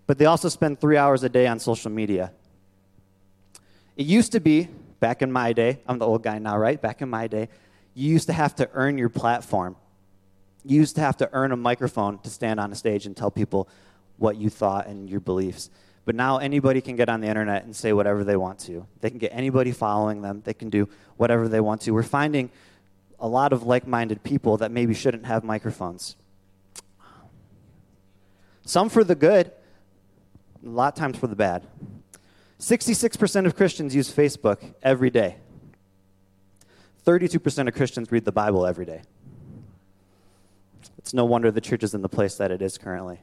But 0.07 0.17
they 0.17 0.25
also 0.25 0.49
spend 0.49 0.79
three 0.79 0.97
hours 0.97 1.23
a 1.23 1.29
day 1.29 1.47
on 1.47 1.59
social 1.59 1.91
media. 1.91 2.31
It 3.95 4.05
used 4.05 4.31
to 4.31 4.39
be, 4.39 4.67
back 4.99 5.21
in 5.21 5.31
my 5.31 5.53
day, 5.53 5.79
I'm 5.87 5.99
the 5.99 6.05
old 6.05 6.23
guy 6.23 6.39
now, 6.39 6.57
right? 6.57 6.81
Back 6.81 7.01
in 7.01 7.09
my 7.09 7.27
day, 7.27 7.49
you 7.93 8.11
used 8.11 8.27
to 8.27 8.33
have 8.33 8.55
to 8.55 8.69
earn 8.73 8.97
your 8.97 9.09
platform. 9.09 9.75
You 10.63 10.77
used 10.79 10.95
to 10.95 11.01
have 11.01 11.17
to 11.17 11.29
earn 11.33 11.51
a 11.51 11.57
microphone 11.57 12.19
to 12.19 12.29
stand 12.29 12.59
on 12.59 12.71
a 12.71 12.75
stage 12.75 13.05
and 13.05 13.15
tell 13.15 13.31
people 13.31 13.69
what 14.17 14.37
you 14.37 14.49
thought 14.49 14.87
and 14.87 15.09
your 15.09 15.19
beliefs. 15.19 15.69
But 16.05 16.15
now 16.15 16.37
anybody 16.37 16.79
can 16.81 16.95
get 16.95 17.09
on 17.09 17.21
the 17.21 17.27
internet 17.27 17.65
and 17.65 17.75
say 17.75 17.91
whatever 17.91 18.23
they 18.23 18.37
want 18.37 18.59
to. 18.59 18.87
They 19.01 19.09
can 19.09 19.19
get 19.19 19.31
anybody 19.33 19.71
following 19.71 20.21
them. 20.21 20.41
They 20.45 20.53
can 20.53 20.69
do 20.69 20.87
whatever 21.17 21.47
they 21.49 21.59
want 21.59 21.81
to. 21.81 21.91
We're 21.91 22.03
finding 22.03 22.49
a 23.19 23.27
lot 23.27 23.51
of 23.51 23.63
like 23.63 23.85
minded 23.87 24.23
people 24.23 24.57
that 24.57 24.71
maybe 24.71 24.93
shouldn't 24.93 25.25
have 25.25 25.43
microphones. 25.43 26.15
Some 28.65 28.89
for 28.89 29.03
the 29.03 29.15
good, 29.15 29.51
a 30.65 30.69
lot 30.69 30.93
of 30.93 30.99
times 30.99 31.17
for 31.17 31.27
the 31.27 31.35
bad. 31.35 31.67
66% 32.59 33.45
of 33.45 33.55
Christians 33.55 33.95
use 33.95 34.11
Facebook 34.11 34.73
every 34.81 35.09
day. 35.09 35.37
32% 37.05 37.67
of 37.67 37.73
Christians 37.73 38.11
read 38.11 38.25
the 38.25 38.31
Bible 38.31 38.65
every 38.65 38.85
day. 38.85 39.01
It's 40.97 41.13
no 41.13 41.23
wonder 41.23 41.51
the 41.51 41.61
church 41.61 41.83
is 41.83 41.93
in 41.93 42.01
the 42.01 42.09
place 42.09 42.35
that 42.35 42.51
it 42.51 42.61
is 42.61 42.77
currently. 42.77 43.21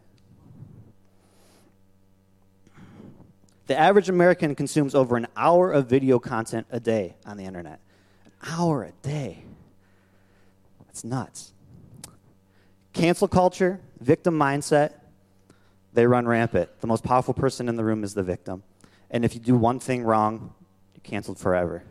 The 3.67 3.79
average 3.79 4.09
American 4.09 4.55
consumes 4.55 4.95
over 4.95 5.17
an 5.17 5.27
hour 5.37 5.73
of 5.73 5.87
video 5.87 6.19
content 6.19 6.67
a 6.71 6.81
day 6.81 7.17
on 7.25 7.37
the 7.37 7.45
internet. 7.45 7.81
An 8.27 8.33
hour 8.43 8.85
a 8.85 8.93
day. 9.07 9.43
That's 10.87 11.05
nuts. 11.05 11.53
Cancel 12.93 13.27
culture, 13.27 13.81
victim 14.01 14.39
mindset, 14.39 14.93
they 15.95 16.07
run 16.07 16.27
rampant. 16.27 16.69
The 16.81 16.87
most 16.87 17.05
powerful 17.05 17.35
person 17.35 17.69
in 17.69 17.77
the 17.77 17.85
room 17.85 18.05
is 18.05 18.15
the 18.15 18.23
victim. 18.23 18.63
And 19.11 19.25
if 19.25 19.35
you 19.35 19.41
do 19.41 19.57
one 19.57 19.79
thing 19.79 20.05
wrong, 20.05 20.53
you're 20.95 21.03
canceled 21.03 21.39
forever. 21.39 21.85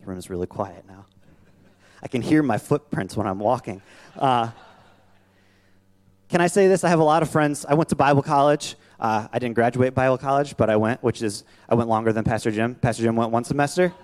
The 0.00 0.06
room 0.06 0.18
is 0.18 0.30
really 0.30 0.46
quiet 0.46 0.84
now. 0.86 1.06
I 2.02 2.08
can 2.08 2.22
hear 2.22 2.42
my 2.42 2.58
footprints 2.58 3.16
when 3.16 3.26
I'm 3.26 3.38
walking. 3.40 3.82
Uh, 4.16 4.50
can 6.28 6.42
I 6.42 6.46
say 6.46 6.68
this? 6.68 6.84
I 6.84 6.90
have 6.90 7.00
a 7.00 7.04
lot 7.04 7.22
of 7.22 7.30
friends. 7.30 7.64
I 7.66 7.74
went 7.74 7.88
to 7.88 7.96
Bible 7.96 8.22
college. 8.22 8.76
Uh, 9.00 9.28
I 9.32 9.38
didn't 9.38 9.54
graduate 9.54 9.94
Bible 9.94 10.18
college, 10.18 10.56
but 10.56 10.68
I 10.68 10.76
went, 10.76 11.02
which 11.02 11.22
is, 11.22 11.44
I 11.68 11.74
went 11.74 11.88
longer 11.88 12.12
than 12.12 12.24
Pastor 12.24 12.50
Jim. 12.50 12.74
Pastor 12.74 13.02
Jim 13.02 13.16
went 13.16 13.30
one 13.30 13.44
semester. 13.44 13.94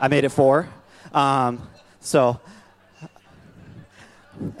I 0.00 0.08
made 0.08 0.24
it 0.24 0.30
four. 0.30 0.68
Um, 1.12 1.68
so, 2.00 2.40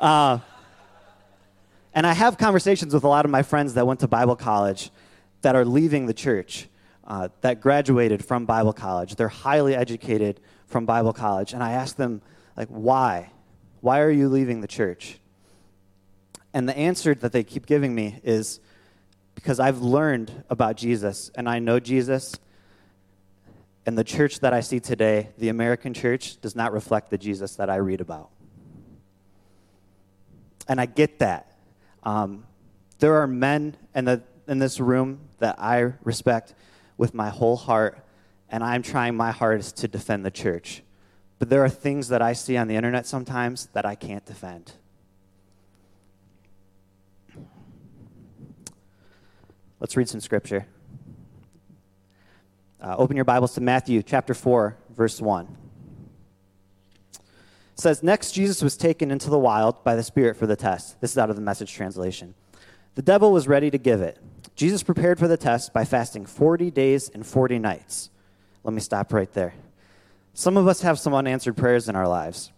uh, 0.00 0.38
and 1.92 2.06
I 2.06 2.12
have 2.14 2.38
conversations 2.38 2.94
with 2.94 3.04
a 3.04 3.08
lot 3.08 3.26
of 3.26 3.30
my 3.30 3.42
friends 3.42 3.74
that 3.74 3.86
went 3.86 4.00
to 4.00 4.08
Bible 4.08 4.36
college 4.36 4.90
that 5.42 5.54
are 5.54 5.66
leaving 5.66 6.06
the 6.06 6.14
church, 6.14 6.66
uh, 7.06 7.28
that 7.42 7.60
graduated 7.60 8.24
from 8.24 8.46
Bible 8.46 8.72
college. 8.72 9.16
They're 9.16 9.28
highly 9.28 9.74
educated 9.74 10.40
from 10.66 10.86
Bible 10.86 11.12
college. 11.12 11.52
And 11.52 11.62
I 11.62 11.72
ask 11.72 11.96
them, 11.96 12.22
like, 12.56 12.68
why? 12.68 13.32
Why 13.82 14.00
are 14.00 14.10
you 14.10 14.30
leaving 14.30 14.62
the 14.62 14.66
church? 14.66 15.18
And 16.54 16.68
the 16.68 16.78
answer 16.78 17.16
that 17.16 17.32
they 17.32 17.42
keep 17.42 17.66
giving 17.66 17.92
me 17.94 18.20
is 18.22 18.60
because 19.34 19.58
I've 19.58 19.82
learned 19.82 20.44
about 20.48 20.76
Jesus 20.76 21.32
and 21.34 21.48
I 21.48 21.58
know 21.58 21.80
Jesus. 21.80 22.36
And 23.84 23.98
the 23.98 24.04
church 24.04 24.38
that 24.38 24.54
I 24.54 24.60
see 24.60 24.78
today, 24.78 25.30
the 25.36 25.48
American 25.48 25.92
church, 25.92 26.40
does 26.40 26.54
not 26.54 26.72
reflect 26.72 27.10
the 27.10 27.18
Jesus 27.18 27.56
that 27.56 27.68
I 27.68 27.76
read 27.76 28.00
about. 28.00 28.30
And 30.68 30.80
I 30.80 30.86
get 30.86 31.18
that. 31.18 31.58
Um, 32.04 32.44
there 33.00 33.16
are 33.16 33.26
men 33.26 33.76
in, 33.92 34.04
the, 34.04 34.22
in 34.46 34.60
this 34.60 34.78
room 34.78 35.20
that 35.40 35.58
I 35.58 35.94
respect 36.04 36.54
with 36.96 37.14
my 37.14 37.30
whole 37.30 37.56
heart 37.56 37.98
and 38.48 38.62
I'm 38.62 38.82
trying 38.82 39.16
my 39.16 39.32
hardest 39.32 39.78
to 39.78 39.88
defend 39.88 40.24
the 40.24 40.30
church. 40.30 40.84
But 41.40 41.50
there 41.50 41.64
are 41.64 41.68
things 41.68 42.08
that 42.08 42.22
I 42.22 42.32
see 42.32 42.56
on 42.56 42.68
the 42.68 42.76
internet 42.76 43.06
sometimes 43.06 43.66
that 43.72 43.84
I 43.84 43.96
can't 43.96 44.24
defend. 44.24 44.72
Let's 49.80 49.96
read 49.96 50.08
some 50.08 50.20
scripture. 50.20 50.66
Uh, 52.80 52.94
open 52.96 53.16
your 53.16 53.24
Bibles 53.24 53.54
to 53.54 53.60
Matthew 53.60 54.02
chapter 54.02 54.34
4, 54.34 54.76
verse 54.90 55.20
1. 55.20 55.56
It 57.14 57.20
says, 57.74 58.02
Next, 58.02 58.32
Jesus 58.32 58.62
was 58.62 58.76
taken 58.76 59.10
into 59.10 59.30
the 59.30 59.38
wild 59.38 59.82
by 59.82 59.96
the 59.96 60.02
Spirit 60.02 60.36
for 60.36 60.46
the 60.46 60.54
test. 60.54 61.00
This 61.00 61.10
is 61.10 61.18
out 61.18 61.28
of 61.28 61.36
the 61.36 61.42
message 61.42 61.72
translation. 61.72 62.34
The 62.94 63.02
devil 63.02 63.32
was 63.32 63.48
ready 63.48 63.70
to 63.70 63.78
give 63.78 64.00
it. 64.00 64.18
Jesus 64.54 64.84
prepared 64.84 65.18
for 65.18 65.26
the 65.26 65.36
test 65.36 65.72
by 65.72 65.84
fasting 65.84 66.24
40 66.24 66.70
days 66.70 67.08
and 67.08 67.26
40 67.26 67.58
nights. 67.58 68.10
Let 68.62 68.74
me 68.74 68.80
stop 68.80 69.12
right 69.12 69.32
there. 69.32 69.54
Some 70.34 70.56
of 70.56 70.68
us 70.68 70.82
have 70.82 71.00
some 71.00 71.14
unanswered 71.14 71.56
prayers 71.56 71.88
in 71.88 71.96
our 71.96 72.06
lives. 72.06 72.52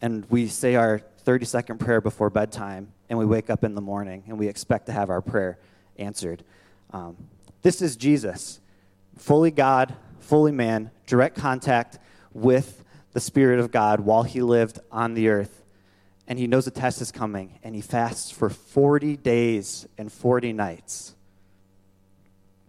And 0.00 0.24
we 0.30 0.48
say 0.48 0.76
our 0.76 1.00
30 1.18 1.44
second 1.44 1.78
prayer 1.78 2.00
before 2.00 2.30
bedtime, 2.30 2.92
and 3.10 3.18
we 3.18 3.26
wake 3.26 3.50
up 3.50 3.64
in 3.64 3.74
the 3.74 3.80
morning 3.80 4.24
and 4.28 4.38
we 4.38 4.48
expect 4.48 4.86
to 4.86 4.92
have 4.92 5.10
our 5.10 5.20
prayer 5.20 5.58
answered. 5.98 6.44
Um, 6.90 7.16
this 7.62 7.80
is 7.82 7.96
Jesus, 7.96 8.60
fully 9.16 9.50
God, 9.50 9.94
fully 10.20 10.52
man, 10.52 10.90
direct 11.06 11.36
contact 11.36 11.98
with 12.32 12.84
the 13.12 13.20
Spirit 13.20 13.60
of 13.60 13.70
God 13.70 14.00
while 14.00 14.22
he 14.22 14.42
lived 14.42 14.80
on 14.90 15.14
the 15.14 15.28
earth. 15.28 15.62
And 16.26 16.38
he 16.38 16.46
knows 16.46 16.66
a 16.66 16.70
test 16.70 17.02
is 17.02 17.12
coming, 17.12 17.58
and 17.62 17.74
he 17.74 17.80
fasts 17.80 18.30
for 18.30 18.48
40 18.48 19.16
days 19.18 19.86
and 19.98 20.10
40 20.10 20.52
nights 20.54 21.14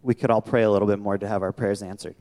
we 0.05 0.13
could 0.13 0.29
all 0.29 0.41
pray 0.41 0.61
a 0.61 0.69
little 0.69 0.87
bit 0.87 0.99
more 0.99 1.17
to 1.17 1.27
have 1.27 1.41
our 1.41 1.51
prayers 1.51 1.81
answered. 1.81 2.15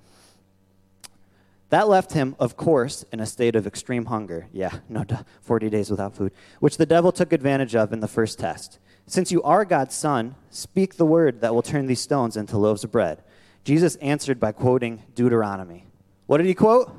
That 1.75 1.88
left 1.88 2.12
him, 2.12 2.37
of 2.38 2.57
course, 2.57 3.04
in 3.11 3.19
a 3.19 3.26
state 3.26 3.57
of 3.57 3.66
extreme 3.66 4.04
hunger. 4.04 4.47
Yeah, 4.52 4.78
no, 4.88 5.04
40 5.40 5.71
days 5.71 5.90
without 5.90 6.14
food, 6.14 6.31
which 6.61 6.76
the 6.76 6.87
devil 6.87 7.11
took 7.11 7.33
advantage 7.33 7.75
of 7.75 7.93
in 7.93 7.99
the 7.99 8.07
first 8.07 8.38
test. 8.38 8.78
Since 9.09 9.33
you 9.33 9.43
are 9.43 9.64
God's 9.64 9.97
son, 9.97 10.37
speak 10.50 10.95
the 10.95 11.04
word 11.04 11.40
that 11.40 11.52
will 11.52 11.62
turn 11.62 11.87
these 11.87 11.99
stones 11.99 12.37
into 12.37 12.59
loaves 12.59 12.85
of 12.85 12.93
bread. 12.93 13.25
Jesus 13.64 13.97
answered 13.97 14.38
by 14.38 14.52
quoting 14.52 15.02
Deuteronomy. 15.16 15.88
What 16.26 16.37
did 16.37 16.47
he 16.47 16.54
quote? 16.54 16.97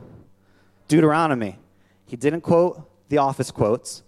Deuteronomy. 0.90 1.58
He 2.06 2.18
didn't 2.18 2.42
quote 2.42 2.86
the 3.08 3.20
office 3.20 3.52
quotes. 3.52 4.04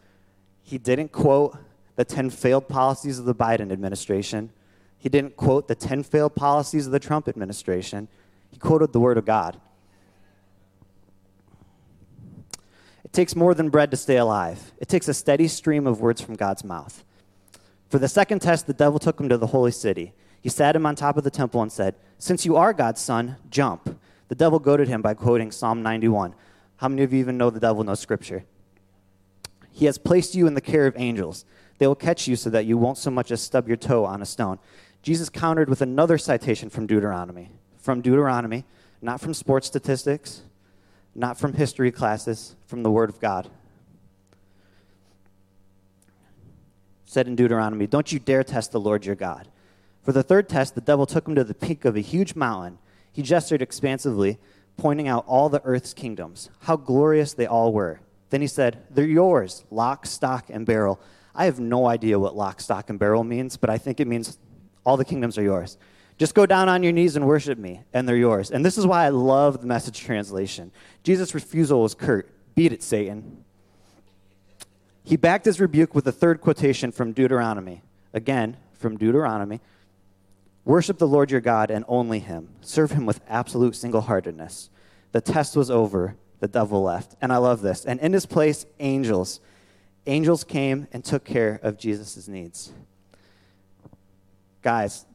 He 0.64 0.78
didn't 0.78 1.14
quote 1.14 1.58
the 1.96 2.04
10 2.04 2.30
failed 2.30 2.68
policies 2.68 3.20
of 3.20 3.24
the 3.24 3.34
Biden 3.34 3.72
administration. 3.72 4.50
He 4.98 5.08
didn't 5.08 5.38
quote 5.38 5.70
the 5.70 5.76
10 5.76 6.04
failed 6.04 6.36
policies 6.36 6.88
of 6.88 6.92
the 6.92 7.00
Trump 7.00 7.30
administration. 7.30 8.10
He 8.52 8.58
quoted 8.58 8.92
the 8.92 9.00
Word 9.00 9.18
of 9.18 9.24
God. 9.24 9.62
Takes 13.18 13.36
more 13.36 13.56
than 13.56 13.70
bread 13.70 13.90
to 13.90 13.98
stay 13.98 14.18
alive, 14.18 14.74
it 14.78 14.88
takes 14.88 15.08
a 15.08 15.14
steady 15.14 15.48
stream 15.48 15.88
of 15.88 16.00
words 16.00 16.22
from 16.22 16.36
God's 16.36 16.64
mouth. 16.64 17.04
For 17.90 17.98
the 17.98 18.08
second 18.08 18.44
test, 18.44 18.68
the 18.68 18.76
devil 18.76 19.00
took 19.00 19.20
him 19.20 19.28
to 19.30 19.40
the 19.40 19.48
holy 19.48 19.72
city. 19.72 20.14
He 20.40 20.50
sat 20.50 20.76
him 20.76 20.86
on 20.86 20.96
top 20.96 21.18
of 21.18 21.24
the 21.24 21.32
temple 21.32 21.64
and 21.64 21.72
said, 21.72 21.96
Since 22.20 22.46
you 22.46 22.56
are 22.56 22.74
God's 22.74 23.02
son, 23.02 23.38
jump. 23.50 24.00
The 24.28 24.36
devil 24.36 24.60
goaded 24.60 24.88
him 24.88 25.02
by 25.02 25.16
quoting 25.16 25.50
Psalm 25.50 25.82
91. 25.82 26.36
How 26.76 26.90
many 26.90 27.02
of 27.02 27.12
you 27.12 27.18
even 27.18 27.40
know 27.40 27.50
the 27.50 27.60
devil 27.60 27.84
knows 27.84 28.00
scripture? 28.00 28.44
He 29.72 29.86
has 29.86 29.98
placed 29.98 30.36
you 30.36 30.46
in 30.46 30.54
the 30.54 30.62
care 30.62 30.86
of 30.86 30.94
angels. 30.96 31.44
They 31.80 31.88
will 31.88 31.96
catch 31.96 32.28
you 32.28 32.36
so 32.36 32.52
that 32.52 32.68
you 32.68 32.78
won't 32.78 33.00
so 33.00 33.10
much 33.10 33.32
as 33.32 33.42
stub 33.42 33.68
your 33.68 33.78
toe 33.78 34.06
on 34.06 34.22
a 34.22 34.28
stone. 34.28 34.60
Jesus 35.02 35.28
countered 35.28 35.70
with 35.70 35.82
another 35.82 36.20
citation 36.20 36.70
from 36.70 36.86
Deuteronomy. 36.86 37.50
From 37.80 38.02
Deuteronomy, 38.02 38.64
not 39.02 39.22
from 39.22 39.34
sports 39.34 39.66
statistics, 39.66 40.44
not 41.18 41.38
from 41.40 41.54
history 41.54 41.92
classes, 41.92 42.56
from 42.68 42.84
the 42.84 42.92
Word 42.92 43.10
of 43.10 43.20
God. 43.20 43.50
Said 47.06 47.28
in 47.28 47.36
Deuteronomy, 47.36 47.88
Don't 47.88 48.12
you 48.12 48.20
dare 48.20 48.44
test 48.44 48.72
the 48.72 48.80
Lord 48.80 49.04
your 49.06 49.16
God. 49.16 49.48
For 50.04 50.12
the 50.12 50.24
third 50.24 50.48
test, 50.48 50.76
the 50.76 50.82
devil 50.82 51.08
took 51.08 51.28
him 51.28 51.34
to 51.36 51.44
the 51.44 51.56
peak 51.56 51.86
of 51.86 51.98
a 51.98 52.02
huge 52.02 52.36
mountain. 52.36 52.78
He 53.12 53.24
gestured 53.24 53.64
expansively, 53.64 54.38
pointing 54.78 55.08
out 55.08 55.26
all 55.28 55.50
the 55.50 55.64
earth's 55.66 55.94
kingdoms, 55.94 56.52
how 56.62 56.76
glorious 56.76 57.34
they 57.34 57.48
all 57.48 57.74
were. 57.74 58.00
Then 58.30 58.42
he 58.42 58.48
said, 58.48 58.84
They're 58.92 59.06
yours, 59.06 59.66
lock, 59.72 60.06
stock, 60.06 60.46
and 60.50 60.68
barrel. 60.68 61.00
I 61.34 61.46
have 61.46 61.60
no 61.60 61.88
idea 61.88 62.20
what 62.20 62.36
lock, 62.36 62.62
stock, 62.62 62.92
and 62.92 63.00
barrel 63.00 63.24
means, 63.24 63.58
but 63.58 63.72
I 63.72 63.80
think 63.80 64.00
it 64.00 64.08
means 64.08 64.38
all 64.86 64.98
the 64.98 65.06
kingdoms 65.06 65.38
are 65.38 65.44
yours. 65.44 65.80
Just 66.18 66.34
go 66.34 66.46
down 66.46 66.68
on 66.68 66.82
your 66.82 66.92
knees 66.92 67.16
and 67.16 67.28
worship 67.28 67.58
me, 67.58 67.82
and 67.94 68.08
they're 68.08 68.18
yours. 68.18 68.50
And 68.50 68.66
this 68.66 68.78
is 68.78 68.88
why 68.88 69.06
I 69.06 69.10
love 69.10 69.62
the 69.62 69.68
message 69.68 70.00
translation. 70.00 70.72
Jesus' 71.04 71.36
refusal 71.36 71.82
was 71.82 71.94
curt 71.94 72.30
Beat 72.56 72.74
it, 72.74 72.82
Satan. 72.82 73.44
He 75.04 75.16
backed 75.16 75.46
his 75.46 75.60
rebuke 75.60 75.94
with 75.94 76.08
a 76.08 76.12
third 76.12 76.42
quotation 76.42 76.92
from 76.92 77.14
Deuteronomy. 77.14 77.84
Again, 78.14 78.58
from 78.74 78.98
Deuteronomy 78.98 79.62
Worship 80.68 80.98
the 80.98 81.08
Lord 81.08 81.32
your 81.32 81.40
God 81.40 81.72
and 81.72 81.86
only 81.88 82.20
him. 82.20 82.50
Serve 82.60 82.92
him 82.92 83.06
with 83.06 83.22
absolute 83.30 83.74
single 83.74 84.02
heartedness. 84.02 84.70
The 85.14 85.22
test 85.22 85.56
was 85.56 85.72
over. 85.72 86.18
The 86.42 86.50
devil 86.50 86.84
left. 86.84 87.16
And 87.22 87.32
I 87.32 87.38
love 87.38 87.62
this. 87.62 87.86
And 87.86 88.02
in 88.02 88.12
his 88.12 88.26
place, 88.26 88.66
angels. 88.82 89.40
Angels 90.08 90.44
came 90.44 90.88
and 90.92 91.06
took 91.06 91.24
care 91.24 91.62
of 91.64 91.78
Jesus' 91.78 92.28
needs. 92.28 92.74
Guys, 94.62 95.06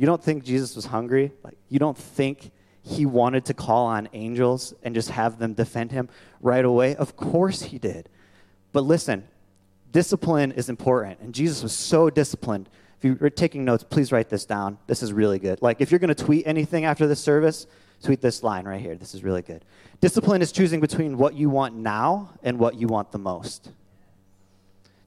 you 0.00 0.06
don't 0.06 0.22
think 0.22 0.44
Jesus 0.44 0.76
was 0.76 0.86
hungry? 0.86 1.32
Like 1.42 1.58
you 1.68 1.80
don't 1.80 1.98
think 1.98 2.52
he 2.82 3.04
wanted 3.04 3.44
to 3.46 3.54
call 3.54 3.86
on 3.86 4.08
angels 4.12 4.72
and 4.84 4.94
just 4.94 5.10
have 5.10 5.38
them 5.38 5.54
defend 5.54 5.90
him 5.90 6.08
right 6.40 6.64
away? 6.64 6.94
Of 6.94 7.16
course 7.16 7.62
he 7.62 7.78
did. 7.78 8.08
But 8.72 8.82
listen, 8.82 9.26
discipline 9.90 10.52
is 10.52 10.68
important, 10.68 11.18
and 11.20 11.34
Jesus 11.34 11.64
was 11.64 11.72
so 11.72 12.10
disciplined. 12.10 12.68
If 13.02 13.20
you're 13.20 13.30
taking 13.30 13.64
notes, 13.64 13.84
please 13.84 14.12
write 14.12 14.28
this 14.28 14.44
down. 14.44 14.78
This 14.86 15.02
is 15.02 15.12
really 15.12 15.40
good. 15.40 15.62
Like 15.62 15.80
if 15.80 15.90
you're 15.90 15.98
going 15.98 16.14
to 16.14 16.24
tweet 16.24 16.46
anything 16.46 16.84
after 16.84 17.08
this 17.08 17.20
service, 17.20 17.66
tweet 18.02 18.20
this 18.20 18.44
line 18.44 18.66
right 18.66 18.80
here. 18.80 18.94
This 18.94 19.14
is 19.14 19.24
really 19.24 19.42
good. 19.42 19.64
Discipline 20.00 20.42
is 20.42 20.52
choosing 20.52 20.80
between 20.80 21.18
what 21.18 21.34
you 21.34 21.50
want 21.50 21.74
now 21.74 22.30
and 22.44 22.58
what 22.58 22.76
you 22.76 22.86
want 22.86 23.10
the 23.10 23.18
most. 23.18 23.72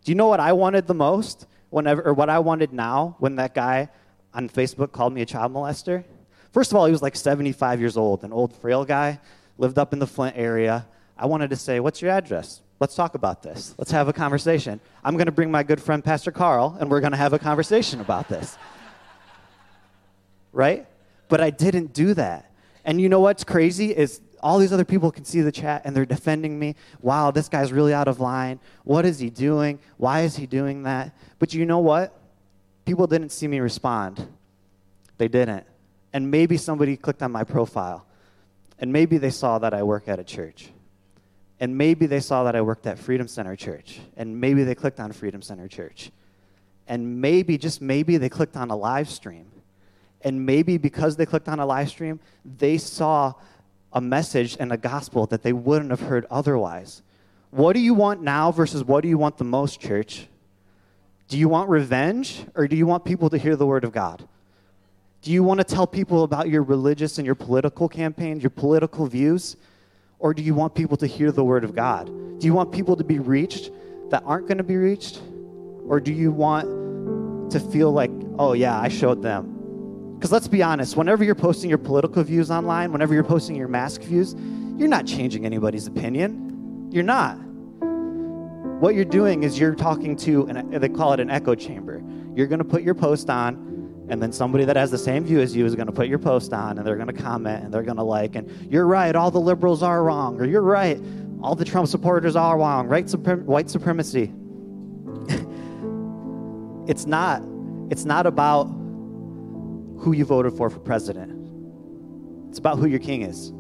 Do 0.04 0.12
you 0.12 0.16
know 0.16 0.28
what 0.28 0.42
I 0.42 0.52
wanted 0.52 0.88
the 0.88 0.94
most? 0.94 1.46
whenever, 1.72 2.04
or 2.04 2.14
what 2.14 2.30
I 2.30 2.38
wanted 2.40 2.72
now 2.72 3.16
when 3.18 3.38
that 3.38 3.56
guy 3.56 3.90
on 4.34 4.50
Facebook 4.50 4.92
called 4.92 5.14
me 5.14 5.22
a 5.22 5.26
child 5.26 5.54
molester. 5.54 6.04
First 6.52 6.72
of 6.72 6.78
all, 6.78 6.86
he 6.86 6.92
was 6.92 7.02
like 7.02 7.16
75 7.16 7.80
years 7.80 7.98
old, 7.98 8.24
an 8.24 8.34
old, 8.34 8.54
frail 8.56 8.86
guy, 8.86 9.20
lived 9.58 9.78
up 9.78 9.94
in 9.94 10.00
the 10.00 10.08
Flint 10.08 10.38
area. 10.38 10.86
I 11.18 11.26
wanted 11.26 11.50
to 11.52 11.56
say, 11.56 11.80
What's 11.80 12.02
your 12.02 12.12
address? 12.12 12.62
Let's 12.80 12.96
talk 12.96 13.14
about 13.14 13.44
this. 13.44 13.76
Let's 13.78 13.92
have 13.92 14.08
a 14.08 14.14
conversation. 14.14 14.80
I'm 15.04 15.14
going 15.14 15.28
to 15.28 15.32
bring 15.32 15.52
my 15.52 15.62
good 15.62 15.80
friend, 15.80 16.04
Pastor 16.04 16.32
Carl, 16.32 16.78
and 16.80 16.90
we're 16.90 17.00
going 17.00 17.12
to 17.12 17.18
have 17.18 17.32
a 17.32 17.40
conversation 17.40 18.02
about 18.02 18.28
this. 18.28 18.58
right? 20.52 20.88
But 21.30 21.42
I 21.42 21.52
didn't 21.52 21.94
do 21.94 22.16
that. 22.16 22.52
And 22.84 23.00
you 23.00 23.08
know 23.08 23.20
what's 23.20 23.44
crazy 23.44 23.96
is 23.96 24.20
all 24.42 24.58
these 24.58 24.74
other 24.74 24.86
people 24.86 25.12
can 25.12 25.26
see 25.26 25.42
the 25.42 25.52
chat 25.52 25.84
and 25.86 25.96
they're 25.96 26.06
defending 26.06 26.58
me. 26.58 26.76
Wow, 27.02 27.32
this 27.32 27.48
guy's 27.48 27.72
really 27.72 27.94
out 27.94 28.08
of 28.08 28.20
line. 28.20 28.60
What 28.84 29.06
is 29.06 29.20
he 29.20 29.30
doing? 29.30 29.80
Why 29.98 30.22
is 30.22 30.36
he 30.36 30.48
doing 30.48 30.84
that? 30.84 31.16
But 31.38 31.54
you 31.54 31.66
know 31.66 31.80
what? 31.80 32.18
People 32.86 33.08
didn't 33.08 33.30
see 33.30 33.48
me 33.48 33.60
respond. 33.60 34.28
They 35.18 35.28
didn't. 35.28 35.66
And 36.14 36.30
maybe 36.32 36.58
somebody 36.58 36.98
clicked 36.98 37.22
on 37.22 37.32
my 37.32 37.44
profile. 37.44 38.06
And 38.80 38.92
maybe 38.92 39.18
they 39.18 39.30
saw 39.30 39.60
that 39.60 39.74
I 39.74 39.84
work 39.84 40.08
at 40.08 40.20
a 40.20 40.24
church. 40.24 40.72
And 41.60 41.78
maybe 41.78 42.08
they 42.08 42.20
saw 42.20 42.44
that 42.46 42.56
I 42.56 42.62
worked 42.62 42.88
at 42.88 42.98
Freedom 42.98 43.28
Center 43.28 43.56
Church. 43.56 44.00
And 44.18 44.42
maybe 44.42 44.64
they 44.64 44.74
clicked 44.74 45.00
on 45.00 45.12
Freedom 45.12 45.44
Center 45.44 45.68
Church. 45.68 46.12
And 46.88 47.22
maybe, 47.22 47.58
just 47.58 47.82
maybe, 47.82 48.18
they 48.18 48.30
clicked 48.30 48.58
on 48.58 48.72
a 48.72 48.76
live 48.76 49.10
stream. 49.10 49.46
And 50.22 50.46
maybe 50.46 50.78
because 50.78 51.16
they 51.16 51.26
clicked 51.26 51.48
on 51.48 51.60
a 51.60 51.66
live 51.66 51.90
stream, 51.90 52.20
they 52.44 52.80
saw 52.80 53.34
a 53.94 54.02
message 54.02 54.58
and 54.60 54.72
a 54.72 54.78
gospel 54.78 55.28
that 55.28 55.44
they 55.44 55.54
wouldn't 55.54 55.92
have 55.92 56.02
heard 56.02 56.26
otherwise. 56.32 57.04
What 57.52 57.74
do 57.74 57.80
you 57.80 57.94
want 57.94 58.22
now 58.22 58.52
versus 58.52 58.84
what 58.84 59.02
do 59.02 59.10
you 59.10 59.18
want 59.18 59.38
the 59.38 59.44
most, 59.44 59.80
church? 59.80 60.28
Do 61.32 61.38
you 61.38 61.48
want 61.48 61.70
revenge 61.70 62.44
or 62.56 62.68
do 62.68 62.76
you 62.76 62.86
want 62.86 63.06
people 63.06 63.30
to 63.30 63.38
hear 63.38 63.56
the 63.56 63.66
word 63.66 63.86
of 63.86 63.94
God? 63.94 64.28
Do 65.22 65.32
you 65.32 65.44
want 65.44 65.62
to 65.62 65.64
tell 65.64 65.88
people 65.88 66.24
about 66.24 66.50
your 66.50 66.62
religious 66.62 67.20
and 67.20 67.26
your 67.26 67.36
political 67.36 67.88
campaigns, 67.88 68.44
your 68.44 68.50
political 68.50 69.08
views? 69.08 69.56
Or 70.20 70.34
do 70.34 70.44
you 70.44 70.54
want 70.54 70.76
people 70.76 70.98
to 70.98 71.08
hear 71.08 71.32
the 71.32 71.42
word 71.42 71.64
of 71.64 71.74
God? 71.74 72.08
Do 72.38 72.46
you 72.46 72.54
want 72.54 72.74
people 72.74 72.98
to 72.98 73.06
be 73.06 73.20
reached 73.20 73.72
that 74.10 74.24
aren't 74.26 74.50
going 74.50 74.58
to 74.58 74.66
be 74.66 74.76
reached? 74.76 75.22
Or 75.88 76.02
do 76.02 76.12
you 76.12 76.34
want 76.34 77.50
to 77.54 77.62
feel 77.62 77.94
like, 77.94 78.12
oh, 78.38 78.52
yeah, 78.52 78.78
I 78.78 78.90
showed 78.90 79.22
them? 79.22 80.16
Because 80.16 80.34
let's 80.34 80.50
be 80.50 80.62
honest, 80.62 80.98
whenever 80.98 81.24
you're 81.24 81.34
posting 81.34 81.70
your 81.70 81.80
political 81.80 82.22
views 82.24 82.52
online, 82.52 82.92
whenever 82.92 83.14
you're 83.14 83.24
posting 83.24 83.56
your 83.56 83.70
mask 83.70 84.02
views, 84.02 84.36
you're 84.76 84.90
not 84.90 85.08
changing 85.08 85.46
anybody's 85.46 85.88
opinion. 85.88 86.90
You're 86.92 87.04
not. 87.06 87.38
What 88.82 88.96
you're 88.96 89.06
doing 89.06 89.44
is 89.44 89.60
you're 89.60 89.76
talking 89.76 90.16
to, 90.18 90.48
an, 90.48 90.72
they 90.72 90.90
call 90.90 91.14
it 91.14 91.20
an 91.20 91.30
echo 91.30 91.54
chamber. 91.54 92.02
You're 92.36 92.48
going 92.48 92.58
to 92.58 92.66
put 92.66 92.82
your 92.82 92.96
post 92.96 93.30
on, 93.30 94.08
and 94.10 94.20
then 94.20 94.32
somebody 94.32 94.66
that 94.66 94.76
has 94.76 94.90
the 94.90 94.98
same 94.98 95.24
view 95.24 95.40
as 95.40 95.56
you 95.56 95.68
is 95.68 95.76
going 95.76 95.86
to 95.86 95.94
put 95.94 96.08
your 96.08 96.18
post 96.18 96.52
on 96.52 96.80
and 96.80 96.88
they're 96.88 96.96
going 96.96 97.06
to 97.06 97.14
comment 97.14 97.64
and 97.64 97.72
they're 97.72 97.84
going 97.84 97.98
to 97.98 98.04
like 98.04 98.36
and 98.36 98.50
you're 98.72 98.88
right 98.88 99.16
all 99.16 99.30
the 99.30 99.40
liberals 99.40 99.84
are 99.84 100.04
wrong 100.04 100.42
or 100.42 100.46
you're 100.46 100.64
right 100.64 101.00
all 101.42 101.56
the 101.56 101.64
trump 101.64 101.88
supporters 101.88 102.36
are 102.36 102.58
wrong 102.58 102.88
right 102.88 103.10
white 103.46 103.70
supremacy. 103.70 104.34
It's 106.88 107.06
not 107.06 107.44
it's 107.92 108.04
not 108.04 108.26
about 108.26 108.64
who 110.00 110.14
you 110.14 110.26
voted 110.26 110.54
for 110.54 110.72
for 110.72 110.80
president. 110.80 112.50
It's 112.50 112.58
about 112.58 112.80
who 112.80 112.88
your 112.88 113.00
king 113.00 113.22
is. 113.22 113.52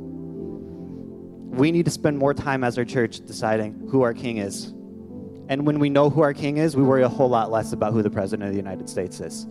We 1.55 1.71
need 1.71 1.85
to 1.85 1.91
spend 1.91 2.17
more 2.17 2.33
time 2.33 2.63
as 2.63 2.79
our 2.79 2.83
church 2.83 3.23
deciding 3.25 3.87
who 3.89 4.01
our 4.01 4.15
king 4.15 4.37
is 4.37 4.73
and 5.51 5.67
when 5.67 5.77
we 5.77 5.89
know 5.89 6.09
who 6.09 6.21
our 6.21 6.33
king 6.33 6.57
is 6.57 6.75
we 6.75 6.81
worry 6.81 7.03
a 7.03 7.09
whole 7.09 7.29
lot 7.29 7.51
less 7.51 7.73
about 7.73 7.93
who 7.93 8.01
the 8.01 8.09
president 8.09 8.47
of 8.47 8.53
the 8.53 8.59
united 8.59 8.89
states 8.89 9.19
is 9.19 9.45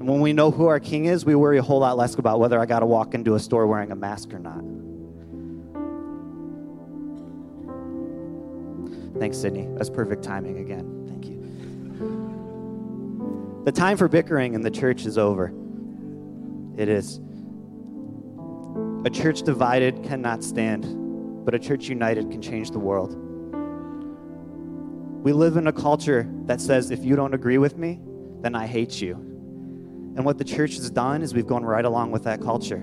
and 0.00 0.08
when 0.08 0.20
we 0.22 0.32
know 0.32 0.50
who 0.50 0.66
our 0.66 0.80
king 0.80 1.04
is, 1.04 1.26
we 1.26 1.34
worry 1.34 1.58
a 1.58 1.62
whole 1.62 1.80
lot 1.80 1.98
less 1.98 2.14
about 2.14 2.40
whether 2.40 2.58
I 2.58 2.64
got 2.64 2.80
to 2.80 2.86
walk 2.86 3.12
into 3.12 3.34
a 3.34 3.38
store 3.38 3.66
wearing 3.66 3.92
a 3.92 3.94
mask 3.94 4.32
or 4.32 4.38
not. 4.38 4.64
Thanks, 9.20 9.36
Sydney. 9.36 9.68
That's 9.76 9.90
perfect 9.90 10.22
timing 10.22 10.58
again. 10.58 11.04
Thank 11.06 11.26
you. 11.26 11.36
The 13.66 13.72
time 13.72 13.98
for 13.98 14.08
bickering 14.08 14.54
in 14.54 14.62
the 14.62 14.70
church 14.70 15.04
is 15.04 15.18
over. 15.18 15.52
It 16.78 16.88
is. 16.88 17.20
A 19.04 19.10
church 19.10 19.42
divided 19.42 20.02
cannot 20.02 20.42
stand, 20.42 21.44
but 21.44 21.54
a 21.54 21.58
church 21.58 21.90
united 21.90 22.30
can 22.30 22.40
change 22.40 22.70
the 22.70 22.78
world. 22.78 23.29
We 25.22 25.34
live 25.34 25.58
in 25.58 25.66
a 25.66 25.72
culture 25.72 26.26
that 26.46 26.62
says 26.62 26.90
if 26.90 27.04
you 27.04 27.14
don't 27.14 27.34
agree 27.34 27.58
with 27.58 27.76
me, 27.76 28.00
then 28.40 28.54
I 28.54 28.66
hate 28.66 29.02
you. 29.02 29.14
And 29.14 30.24
what 30.24 30.38
the 30.38 30.44
church 30.44 30.76
has 30.76 30.90
done 30.90 31.20
is 31.20 31.34
we've 31.34 31.46
gone 31.46 31.62
right 31.62 31.84
along 31.84 32.10
with 32.10 32.24
that 32.24 32.40
culture. 32.40 32.82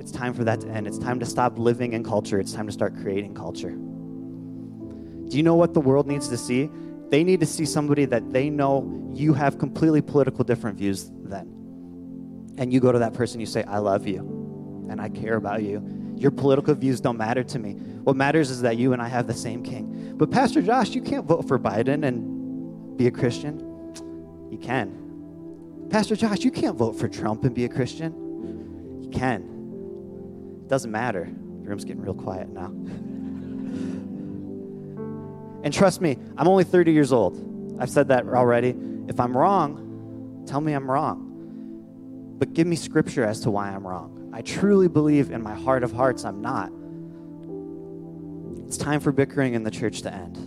It's 0.00 0.10
time 0.10 0.32
for 0.32 0.44
that 0.44 0.62
to 0.62 0.68
end. 0.68 0.86
It's 0.86 0.98
time 0.98 1.20
to 1.20 1.26
stop 1.26 1.58
living 1.58 1.92
in 1.92 2.02
culture. 2.02 2.40
It's 2.40 2.52
time 2.52 2.66
to 2.66 2.72
start 2.72 2.96
creating 2.96 3.34
culture. 3.34 3.70
Do 3.70 5.36
you 5.36 5.42
know 5.42 5.54
what 5.54 5.74
the 5.74 5.80
world 5.80 6.06
needs 6.06 6.26
to 6.28 6.38
see? 6.38 6.70
They 7.10 7.22
need 7.22 7.40
to 7.40 7.46
see 7.46 7.66
somebody 7.66 8.06
that 8.06 8.32
they 8.32 8.48
know 8.48 9.10
you 9.12 9.34
have 9.34 9.58
completely 9.58 10.00
political 10.00 10.42
different 10.42 10.78
views 10.78 11.10
than. 11.24 12.54
And 12.56 12.72
you 12.72 12.80
go 12.80 12.92
to 12.92 12.98
that 12.98 13.12
person, 13.12 13.40
you 13.40 13.46
say, 13.46 13.62
I 13.64 13.78
love 13.78 14.06
you 14.06 14.86
and 14.90 15.00
I 15.00 15.10
care 15.10 15.36
about 15.36 15.62
you. 15.62 16.01
Your 16.22 16.30
political 16.30 16.74
views 16.76 17.00
don't 17.00 17.16
matter 17.16 17.42
to 17.42 17.58
me. 17.58 17.72
What 17.72 18.14
matters 18.14 18.48
is 18.48 18.60
that 18.60 18.76
you 18.76 18.92
and 18.92 19.02
I 19.02 19.08
have 19.08 19.26
the 19.26 19.34
same 19.34 19.60
king. 19.60 20.14
But 20.16 20.30
Pastor 20.30 20.62
Josh, 20.62 20.90
you 20.90 21.02
can't 21.02 21.26
vote 21.26 21.48
for 21.48 21.58
Biden 21.58 22.06
and 22.06 22.96
be 22.96 23.08
a 23.08 23.10
Christian. 23.10 23.58
You 24.48 24.56
can. 24.56 25.88
Pastor 25.90 26.14
Josh, 26.14 26.44
you 26.44 26.52
can't 26.52 26.76
vote 26.76 26.92
for 26.92 27.08
Trump 27.08 27.42
and 27.42 27.52
be 27.52 27.64
a 27.64 27.68
Christian. 27.68 29.02
You 29.02 29.10
can. 29.10 30.62
It 30.62 30.68
doesn't 30.68 30.92
matter. 30.92 31.24
The 31.24 31.68
room's 31.68 31.84
getting 31.84 32.02
real 32.02 32.14
quiet 32.14 32.48
now. 32.50 32.66
and 35.64 35.74
trust 35.74 36.00
me, 36.00 36.16
I'm 36.38 36.46
only 36.46 36.62
30 36.62 36.92
years 36.92 37.12
old. 37.12 37.76
I've 37.80 37.90
said 37.90 38.06
that 38.08 38.28
already. 38.28 38.76
If 39.08 39.18
I'm 39.18 39.36
wrong, 39.36 40.44
tell 40.46 40.60
me 40.60 40.72
I'm 40.72 40.88
wrong. 40.88 42.36
But 42.38 42.54
give 42.54 42.68
me 42.68 42.76
scripture 42.76 43.24
as 43.24 43.40
to 43.40 43.50
why 43.50 43.70
I'm 43.70 43.84
wrong. 43.84 44.21
I 44.32 44.40
truly 44.40 44.88
believe 44.88 45.30
in 45.30 45.42
my 45.42 45.54
heart 45.54 45.84
of 45.84 45.92
hearts 45.92 46.24
I'm 46.24 46.40
not. 46.40 46.72
It's 48.66 48.78
time 48.78 49.00
for 49.00 49.12
bickering 49.12 49.52
in 49.52 49.62
the 49.62 49.70
church 49.70 50.00
to 50.02 50.12
end. 50.12 50.38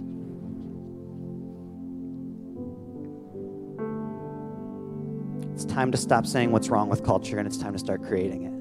It's 5.53 5.65
time 5.65 5.91
to 5.91 5.97
stop 5.97 6.25
saying 6.25 6.51
what's 6.51 6.69
wrong 6.69 6.89
with 6.89 7.03
culture 7.03 7.37
and 7.37 7.47
it's 7.47 7.57
time 7.57 7.73
to 7.73 7.79
start 7.79 8.01
creating 8.01 8.43
it. 8.43 8.53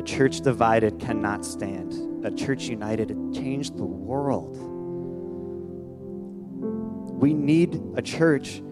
A 0.00 0.04
church 0.04 0.40
divided 0.40 1.00
cannot 1.00 1.44
stand. 1.44 2.24
A 2.24 2.30
church 2.30 2.68
united 2.68 3.10
it 3.10 3.16
changed 3.34 3.76
the 3.76 3.84
world. 3.84 4.56
We 7.20 7.34
need 7.34 7.82
a 7.96 8.02
church 8.02 8.62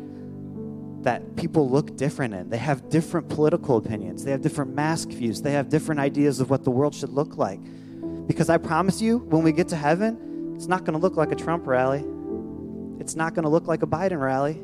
that 1.03 1.37
people 1.37 1.69
look 1.69 1.97
different 1.97 2.35
in. 2.35 2.51
They 2.51 2.59
have 2.59 2.89
different 2.91 3.29
political 3.29 3.77
opinions. 3.77 4.25
They 4.25 4.31
have 4.31 4.43
different 4.43 4.75
mask 4.75 5.09
views. 5.09 5.43
They 5.43 5.53
have 5.53 5.69
different 5.69 6.01
ideas 6.01 6.41
of 6.41 6.51
what 6.51 6.65
the 6.65 6.71
world 6.71 6.95
should 6.95 7.11
look 7.11 7.37
like. 7.37 7.61
Because 8.27 8.51
I 8.51 8.59
promise 8.59 9.01
you, 9.01 9.19
when 9.19 9.43
we 9.43 9.53
get 9.53 9.69
to 9.69 9.77
heaven, 9.77 10.55
it's 10.57 10.67
not 10.67 10.85
going 10.85 10.93
to 10.93 10.99
look 10.99 11.17
like 11.17 11.33
a 11.33 11.37
Trump 11.37 11.67
rally. 11.67 12.05
It's 13.01 13.17
not 13.17 13.35
going 13.35 13.45
to 13.45 13.49
look 13.49 13.67
like 13.67 13.83
a 13.83 13.87
Biden 13.87 14.21
rally 14.21 14.61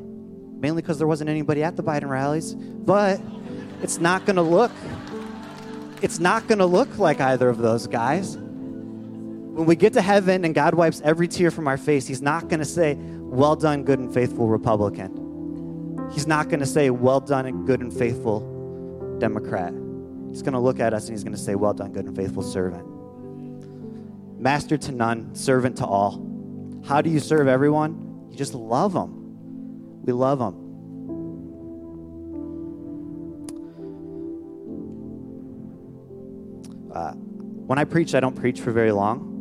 mainly 0.59 0.81
because 0.81 0.97
there 0.97 1.07
wasn't 1.07 1.29
anybody 1.29 1.63
at 1.63 1.75
the 1.75 1.83
Biden 1.83 2.09
rallies. 2.09 2.55
But 2.55 3.21
it's 3.81 3.99
not 3.99 4.25
going 4.25 4.37
to 4.37 4.41
look 4.41 4.71
it's 5.99 6.19
not 6.19 6.47
going 6.47 6.59
to 6.59 6.65
look 6.65 6.99
like 6.99 7.19
either 7.19 7.49
of 7.49 7.57
those 7.57 7.87
guys. 7.87 8.37
When 8.37 9.65
we 9.65 9.75
get 9.75 9.93
to 9.93 10.01
heaven 10.01 10.45
and 10.45 10.53
God 10.53 10.75
wipes 10.75 11.01
every 11.03 11.27
tear 11.27 11.49
from 11.49 11.67
our 11.67 11.77
face, 11.77 12.05
he's 12.05 12.21
not 12.21 12.49
going 12.49 12.59
to 12.59 12.65
say, 12.65 12.95
"Well 12.99 13.55
done, 13.55 13.83
good 13.83 13.97
and 13.97 14.13
faithful 14.13 14.47
Republican." 14.47 15.26
He's 16.11 16.27
not 16.27 16.49
going 16.49 16.59
to 16.59 16.65
say, 16.65 16.89
"Well 16.89 17.19
done, 17.19 17.65
good 17.65 17.81
and 17.81 17.93
faithful 17.93 19.17
Democrat." 19.19 19.73
He's 20.29 20.41
going 20.41 20.53
to 20.53 20.59
look 20.59 20.79
at 20.79 20.93
us 20.93 21.07
and 21.07 21.17
he's 21.17 21.23
going 21.23 21.35
to 21.35 21.41
say, 21.41 21.55
"Well 21.55 21.73
done, 21.73 21.91
good 21.91 22.05
and 22.05 22.15
faithful 22.15 22.43
servant." 22.43 22.87
Master 24.39 24.77
to 24.77 24.91
none, 24.91 25.33
servant 25.33 25.77
to 25.77 25.85
all. 25.85 26.23
How 26.85 27.01
do 27.01 27.09
you 27.09 27.19
serve 27.19 27.47
everyone? 27.47 28.27
You 28.29 28.37
just 28.37 28.53
love 28.53 28.93
them. 28.93 30.03
We 30.03 30.13
love 30.13 30.39
them. 30.39 30.63
Uh, 36.93 37.11
when 37.11 37.77
I 37.77 37.83
preach, 37.83 38.15
I 38.15 38.19
don't 38.19 38.35
preach 38.35 38.61
for 38.61 38.71
very 38.71 38.91
long. 38.91 39.33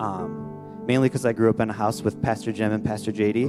Um, 0.00 0.86
mainly 0.86 1.08
because 1.08 1.26
I 1.26 1.32
grew 1.32 1.50
up 1.50 1.60
in 1.60 1.68
a 1.68 1.74
house 1.74 2.02
with 2.02 2.22
Pastor 2.22 2.52
Jim 2.52 2.72
and 2.72 2.84
Pastor 2.84 3.12
JD, 3.12 3.46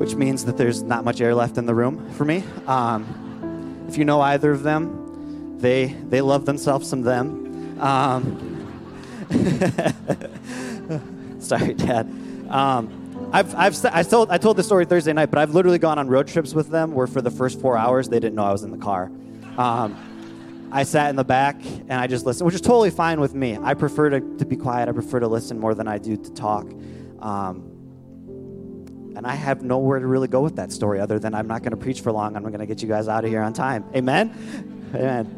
which 0.00 0.14
means 0.14 0.46
that 0.46 0.56
there's 0.56 0.82
not 0.82 1.04
much 1.04 1.20
air 1.20 1.34
left 1.34 1.58
in 1.58 1.66
the 1.66 1.74
room 1.74 2.10
for 2.12 2.24
me. 2.24 2.42
Um, 2.66 3.84
if 3.86 3.98
you 3.98 4.06
know 4.06 4.22
either 4.22 4.50
of 4.50 4.62
them, 4.62 5.58
they 5.58 5.88
they 6.08 6.22
love 6.22 6.46
themselves 6.46 6.88
some 6.88 7.02
them. 7.02 7.78
Um, 7.78 9.26
sorry, 11.38 11.74
Dad. 11.74 12.06
Um, 12.48 13.28
I've, 13.30 13.54
I've, 13.54 13.76
I, 13.92 14.02
told, 14.02 14.30
I 14.30 14.38
told 14.38 14.56
the 14.56 14.62
story 14.62 14.86
Thursday 14.86 15.12
night, 15.12 15.30
but 15.30 15.38
I've 15.38 15.54
literally 15.54 15.78
gone 15.78 15.98
on 15.98 16.08
road 16.08 16.28
trips 16.28 16.54
with 16.54 16.70
them 16.70 16.94
where 16.94 17.06
for 17.06 17.20
the 17.20 17.30
first 17.30 17.60
four 17.60 17.76
hours 17.76 18.08
they 18.08 18.20
didn't 18.20 18.36
know 18.36 18.44
I 18.44 18.52
was 18.52 18.62
in 18.62 18.70
the 18.70 18.78
car. 18.78 19.12
Um, 19.58 20.70
I 20.72 20.84
sat 20.84 21.10
in 21.10 21.16
the 21.16 21.24
back 21.24 21.56
and 21.62 21.92
I 21.92 22.06
just 22.06 22.24
listened, 22.24 22.46
which 22.46 22.54
is 22.54 22.62
totally 22.62 22.90
fine 22.90 23.20
with 23.20 23.34
me. 23.34 23.58
I 23.62 23.74
prefer 23.74 24.08
to, 24.08 24.20
to 24.38 24.46
be 24.46 24.56
quiet. 24.56 24.88
I 24.88 24.92
prefer 24.92 25.20
to 25.20 25.28
listen 25.28 25.60
more 25.60 25.74
than 25.74 25.86
I 25.86 25.98
do 25.98 26.16
to 26.16 26.32
talk. 26.32 26.64
Um, 27.20 27.69
and 29.20 29.26
I 29.26 29.34
have 29.34 29.60
nowhere 29.60 29.98
to 29.98 30.06
really 30.06 30.28
go 30.28 30.40
with 30.40 30.56
that 30.56 30.72
story 30.72 30.98
other 30.98 31.18
than 31.18 31.34
I'm 31.34 31.46
not 31.46 31.62
going 31.62 31.72
to 31.72 31.76
preach 31.76 32.00
for 32.00 32.10
long. 32.10 32.36
I'm 32.36 32.42
going 32.42 32.58
to 32.58 32.64
get 32.64 32.80
you 32.80 32.88
guys 32.88 33.06
out 33.06 33.22
of 33.22 33.30
here 33.30 33.42
on 33.42 33.52
time. 33.52 33.84
Amen? 33.94 34.32
Amen. 34.94 35.36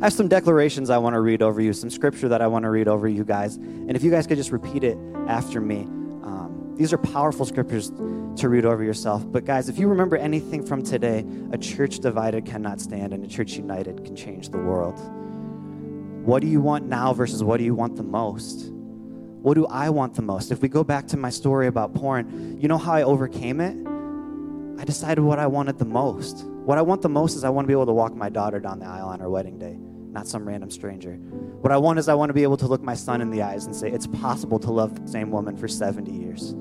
I 0.00 0.04
have 0.04 0.12
some 0.12 0.28
declarations 0.28 0.88
I 0.88 0.98
want 0.98 1.14
to 1.14 1.20
read 1.20 1.42
over 1.42 1.60
you, 1.60 1.72
some 1.72 1.90
scripture 1.90 2.28
that 2.28 2.40
I 2.40 2.46
want 2.46 2.62
to 2.62 2.70
read 2.70 2.86
over 2.86 3.08
you 3.08 3.24
guys. 3.24 3.56
And 3.56 3.96
if 3.96 4.04
you 4.04 4.10
guys 4.12 4.28
could 4.28 4.36
just 4.36 4.52
repeat 4.52 4.84
it 4.84 4.96
after 5.26 5.60
me. 5.60 5.80
Um, 6.22 6.74
these 6.76 6.92
are 6.92 6.98
powerful 6.98 7.44
scriptures 7.44 7.90
to 7.90 8.48
read 8.48 8.64
over 8.64 8.84
yourself. 8.84 9.24
But 9.26 9.44
guys, 9.44 9.68
if 9.68 9.76
you 9.76 9.88
remember 9.88 10.16
anything 10.16 10.64
from 10.64 10.84
today, 10.84 11.26
a 11.50 11.58
church 11.58 11.98
divided 11.98 12.46
cannot 12.46 12.80
stand, 12.80 13.12
and 13.12 13.24
a 13.24 13.26
church 13.26 13.54
united 13.54 14.04
can 14.04 14.14
change 14.14 14.50
the 14.50 14.58
world. 14.58 14.96
What 16.24 16.40
do 16.40 16.46
you 16.46 16.60
want 16.60 16.86
now 16.86 17.12
versus 17.14 17.42
what 17.42 17.56
do 17.56 17.64
you 17.64 17.74
want 17.74 17.96
the 17.96 18.04
most? 18.04 18.70
What 19.42 19.54
do 19.54 19.66
I 19.66 19.90
want 19.90 20.14
the 20.14 20.22
most? 20.22 20.50
If 20.50 20.62
we 20.62 20.68
go 20.68 20.84
back 20.84 21.06
to 21.08 21.16
my 21.16 21.30
story 21.30 21.66
about 21.66 21.94
porn, 21.94 22.58
you 22.60 22.68
know 22.68 22.78
how 22.78 22.92
I 22.92 23.02
overcame 23.02 23.60
it? 23.60 23.76
I 24.80 24.84
decided 24.84 25.22
what 25.22 25.38
I 25.38 25.46
wanted 25.46 25.78
the 25.78 25.84
most. 25.84 26.44
What 26.44 26.78
I 26.78 26.82
want 26.82 27.02
the 27.02 27.08
most 27.08 27.36
is 27.36 27.44
I 27.44 27.50
want 27.50 27.64
to 27.64 27.68
be 27.68 27.72
able 27.72 27.86
to 27.86 27.92
walk 27.92 28.14
my 28.14 28.28
daughter 28.28 28.60
down 28.60 28.78
the 28.78 28.86
aisle 28.86 29.08
on 29.08 29.20
her 29.20 29.28
wedding 29.28 29.58
day 29.58 29.78
not 30.12 30.26
some 30.26 30.46
random 30.46 30.70
stranger. 30.70 31.14
What 31.14 31.72
I 31.72 31.76
want 31.76 31.98
is 31.98 32.08
I 32.08 32.14
want 32.14 32.30
to 32.30 32.34
be 32.34 32.42
able 32.42 32.56
to 32.58 32.66
look 32.66 32.82
my 32.82 32.94
son 32.94 33.20
in 33.20 33.30
the 33.30 33.42
eyes 33.42 33.66
and 33.66 33.74
say, 33.74 33.90
it's 33.90 34.06
possible 34.06 34.58
to 34.58 34.70
love 34.70 35.00
the 35.00 35.08
same 35.08 35.30
woman 35.30 35.56
for 35.56 35.68
70 35.68 36.10
years. 36.10 36.52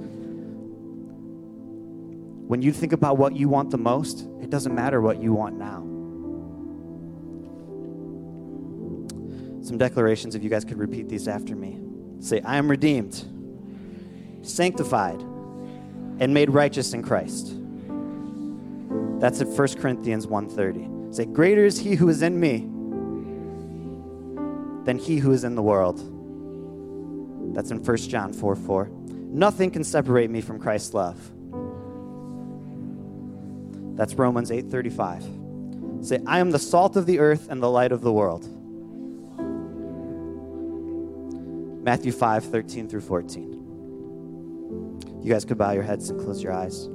When 2.48 2.62
you 2.62 2.72
think 2.72 2.94
about 2.94 3.18
what 3.18 3.36
you 3.36 3.50
want 3.50 3.72
the 3.72 3.78
most, 3.78 4.28
it 4.42 4.50
doesn't 4.50 4.74
matter 4.74 5.02
what 5.02 5.22
you 5.22 5.34
want 5.34 5.58
now. 5.58 5.86
Some 9.64 9.78
declarations, 9.78 10.36
if 10.36 10.44
you 10.44 10.50
guys 10.50 10.66
could 10.66 10.80
repeat 10.80 11.10
these 11.10 11.28
after 11.28 11.56
me. 11.56 11.80
Say, 12.20 12.42
I 12.42 12.58
am 12.58 12.70
redeemed, 12.70 13.26
sanctified, 14.42 15.22
and 16.20 16.34
made 16.34 16.50
righteous 16.50 16.94
in 16.94 17.02
Christ. 17.02 17.54
That's 19.20 19.42
at 19.42 19.48
1 19.48 19.68
Corinthians 19.80 20.28
1:30. 20.28 21.16
Say, 21.16 21.26
greater 21.26 21.66
is 21.66 21.80
he 21.80 21.96
who 21.96 22.10
is 22.10 22.22
in 22.22 22.40
me 22.40 22.68
than 24.86 24.98
he 24.98 25.18
who 25.18 25.32
is 25.32 25.44
in 25.44 25.56
the 25.56 25.62
world. 25.62 25.98
That's 27.54 27.72
in 27.72 27.84
1 27.84 27.98
John 27.98 28.34
4 28.34 28.56
4. 28.56 28.90
Nothing 29.32 29.72
can 29.72 29.84
separate 29.84 30.30
me 30.30 30.42
from 30.42 30.60
Christ's 30.60 30.94
love. 30.94 31.32
That's 33.96 34.14
Romans 34.16 34.52
8:35. 34.52 36.06
Say, 36.06 36.20
I 36.26 36.40
am 36.40 36.52
the 36.52 36.60
salt 36.60 36.96
of 36.96 37.06
the 37.06 37.20
earth 37.20 37.48
and 37.50 37.62
the 37.62 37.70
light 37.70 37.92
of 37.92 38.02
the 38.02 38.12
world. 38.12 38.48
Matthew 41.90 42.12
5, 42.12 42.44
13 42.44 42.88
through 42.88 43.02
14. 43.02 45.22
You 45.24 45.34
guys 45.34 45.44
could 45.44 45.58
bow 45.58 45.72
your 45.72 45.82
heads 45.82 46.12
and 46.12 46.22
close 46.22 46.44
your 46.44 46.54
eyes. 46.54 46.88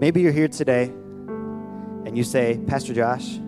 Maybe 0.00 0.22
you're 0.22 0.32
here 0.32 0.48
today 0.48 0.84
and 0.84 2.16
you 2.16 2.24
say, 2.24 2.58
Pastor 2.66 2.94
Josh, 2.94 3.38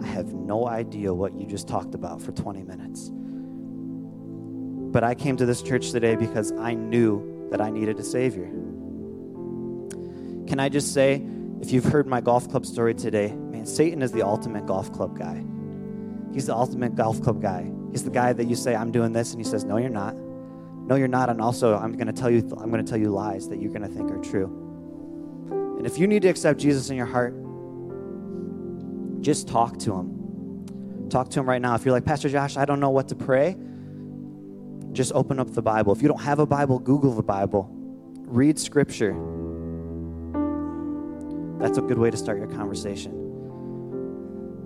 I 0.00 0.06
have 0.06 0.32
no 0.32 0.68
idea 0.68 1.12
what 1.12 1.34
you 1.34 1.44
just 1.44 1.66
talked 1.66 1.96
about 1.96 2.22
for 2.22 2.30
20 2.30 2.62
minutes. 2.62 3.10
But 4.92 5.02
I 5.02 5.16
came 5.16 5.36
to 5.36 5.44
this 5.44 5.60
church 5.60 5.90
today 5.90 6.14
because 6.14 6.52
I 6.52 6.74
knew 6.74 7.48
that 7.50 7.60
I 7.60 7.70
needed 7.70 7.98
a 7.98 8.04
Savior. 8.04 8.46
Can 10.46 10.60
I 10.60 10.68
just 10.68 10.94
say, 10.94 11.20
if 11.60 11.72
you've 11.72 11.86
heard 11.86 12.06
my 12.06 12.20
golf 12.20 12.48
club 12.48 12.64
story 12.64 12.94
today, 12.94 13.32
man, 13.32 13.66
Satan 13.66 14.02
is 14.02 14.12
the 14.12 14.22
ultimate 14.22 14.66
golf 14.66 14.92
club 14.92 15.18
guy. 15.18 15.44
He's 16.32 16.46
the 16.46 16.54
ultimate 16.54 16.94
golf 16.94 17.20
club 17.20 17.42
guy. 17.42 17.72
He's 17.90 18.04
the 18.04 18.10
guy 18.10 18.32
that 18.32 18.46
you 18.46 18.56
say, 18.56 18.74
I'm 18.74 18.92
doing 18.92 19.12
this, 19.12 19.32
and 19.32 19.40
he 19.40 19.48
says, 19.48 19.64
No, 19.64 19.76
you're 19.76 19.88
not. 19.88 20.14
No, 20.14 20.96
you're 20.96 21.08
not. 21.08 21.28
And 21.30 21.40
also, 21.40 21.76
I'm 21.76 21.92
going 21.92 22.06
to 22.06 22.12
tell 22.12 22.30
you, 22.30 22.38
I'm 22.58 22.70
going 22.70 22.84
to 22.84 22.88
tell 22.88 22.98
you 22.98 23.10
lies 23.10 23.48
that 23.48 23.60
you're 23.60 23.72
going 23.72 23.82
to 23.82 23.88
think 23.88 24.10
are 24.10 24.18
true. 24.18 24.68
And 25.78 25.86
if 25.86 25.98
you 25.98 26.06
need 26.06 26.22
to 26.22 26.28
accept 26.28 26.58
Jesus 26.58 26.90
in 26.90 26.96
your 26.96 27.06
heart, 27.06 27.34
just 29.22 29.48
talk 29.48 29.78
to 29.80 29.94
him. 29.94 31.08
Talk 31.10 31.30
to 31.30 31.40
him 31.40 31.48
right 31.48 31.60
now. 31.60 31.74
If 31.74 31.84
you're 31.84 31.92
like, 31.92 32.04
Pastor 32.04 32.28
Josh, 32.28 32.56
I 32.56 32.64
don't 32.64 32.80
know 32.80 32.90
what 32.90 33.08
to 33.08 33.14
pray, 33.14 33.56
just 34.92 35.12
open 35.12 35.38
up 35.38 35.52
the 35.52 35.62
Bible. 35.62 35.92
If 35.92 36.02
you 36.02 36.08
don't 36.08 36.20
have 36.20 36.38
a 36.38 36.46
Bible, 36.46 36.78
Google 36.78 37.14
the 37.14 37.22
Bible. 37.22 37.68
Read 37.72 38.58
scripture. 38.58 39.12
That's 41.58 41.78
a 41.78 41.82
good 41.82 41.98
way 41.98 42.10
to 42.10 42.16
start 42.16 42.38
your 42.38 42.48
conversation. 42.48 43.12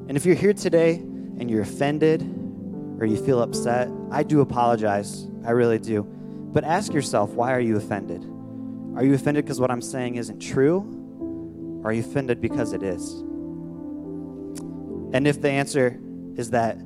And 0.09 0.17
if 0.17 0.25
you're 0.27 0.37
here 0.37 0.53
today 0.53 0.95
and 0.95 1.51
you're 1.51 1.63
offended 1.63 2.23
or 3.05 3.07
you 3.07 3.23
feel 3.23 3.43
upset, 3.43 3.91
I 4.11 4.23
do 4.23 4.41
apologize. 4.41 5.29
I 5.45 5.51
really 5.51 5.79
do. 5.79 6.05
But 6.55 6.65
ask 6.65 6.95
yourself, 6.95 7.33
why 7.33 7.53
are 7.53 7.61
you 7.61 7.77
offended? 7.77 8.25
Are 8.97 9.05
you 9.05 9.13
offended 9.13 9.45
because 9.45 9.61
what 9.61 9.71
I'm 9.71 9.83
saying 9.83 10.15
isn't 10.15 10.39
true? 10.39 11.83
Or 11.85 11.91
are 11.91 11.93
you 11.93 12.01
offended 12.01 12.41
because 12.41 12.73
it 12.73 12.83
is? 12.83 13.13
And 15.13 15.27
if 15.27 15.43
the 15.43 15.51
answer 15.51 16.01
is 16.37 16.53
that 16.53 16.79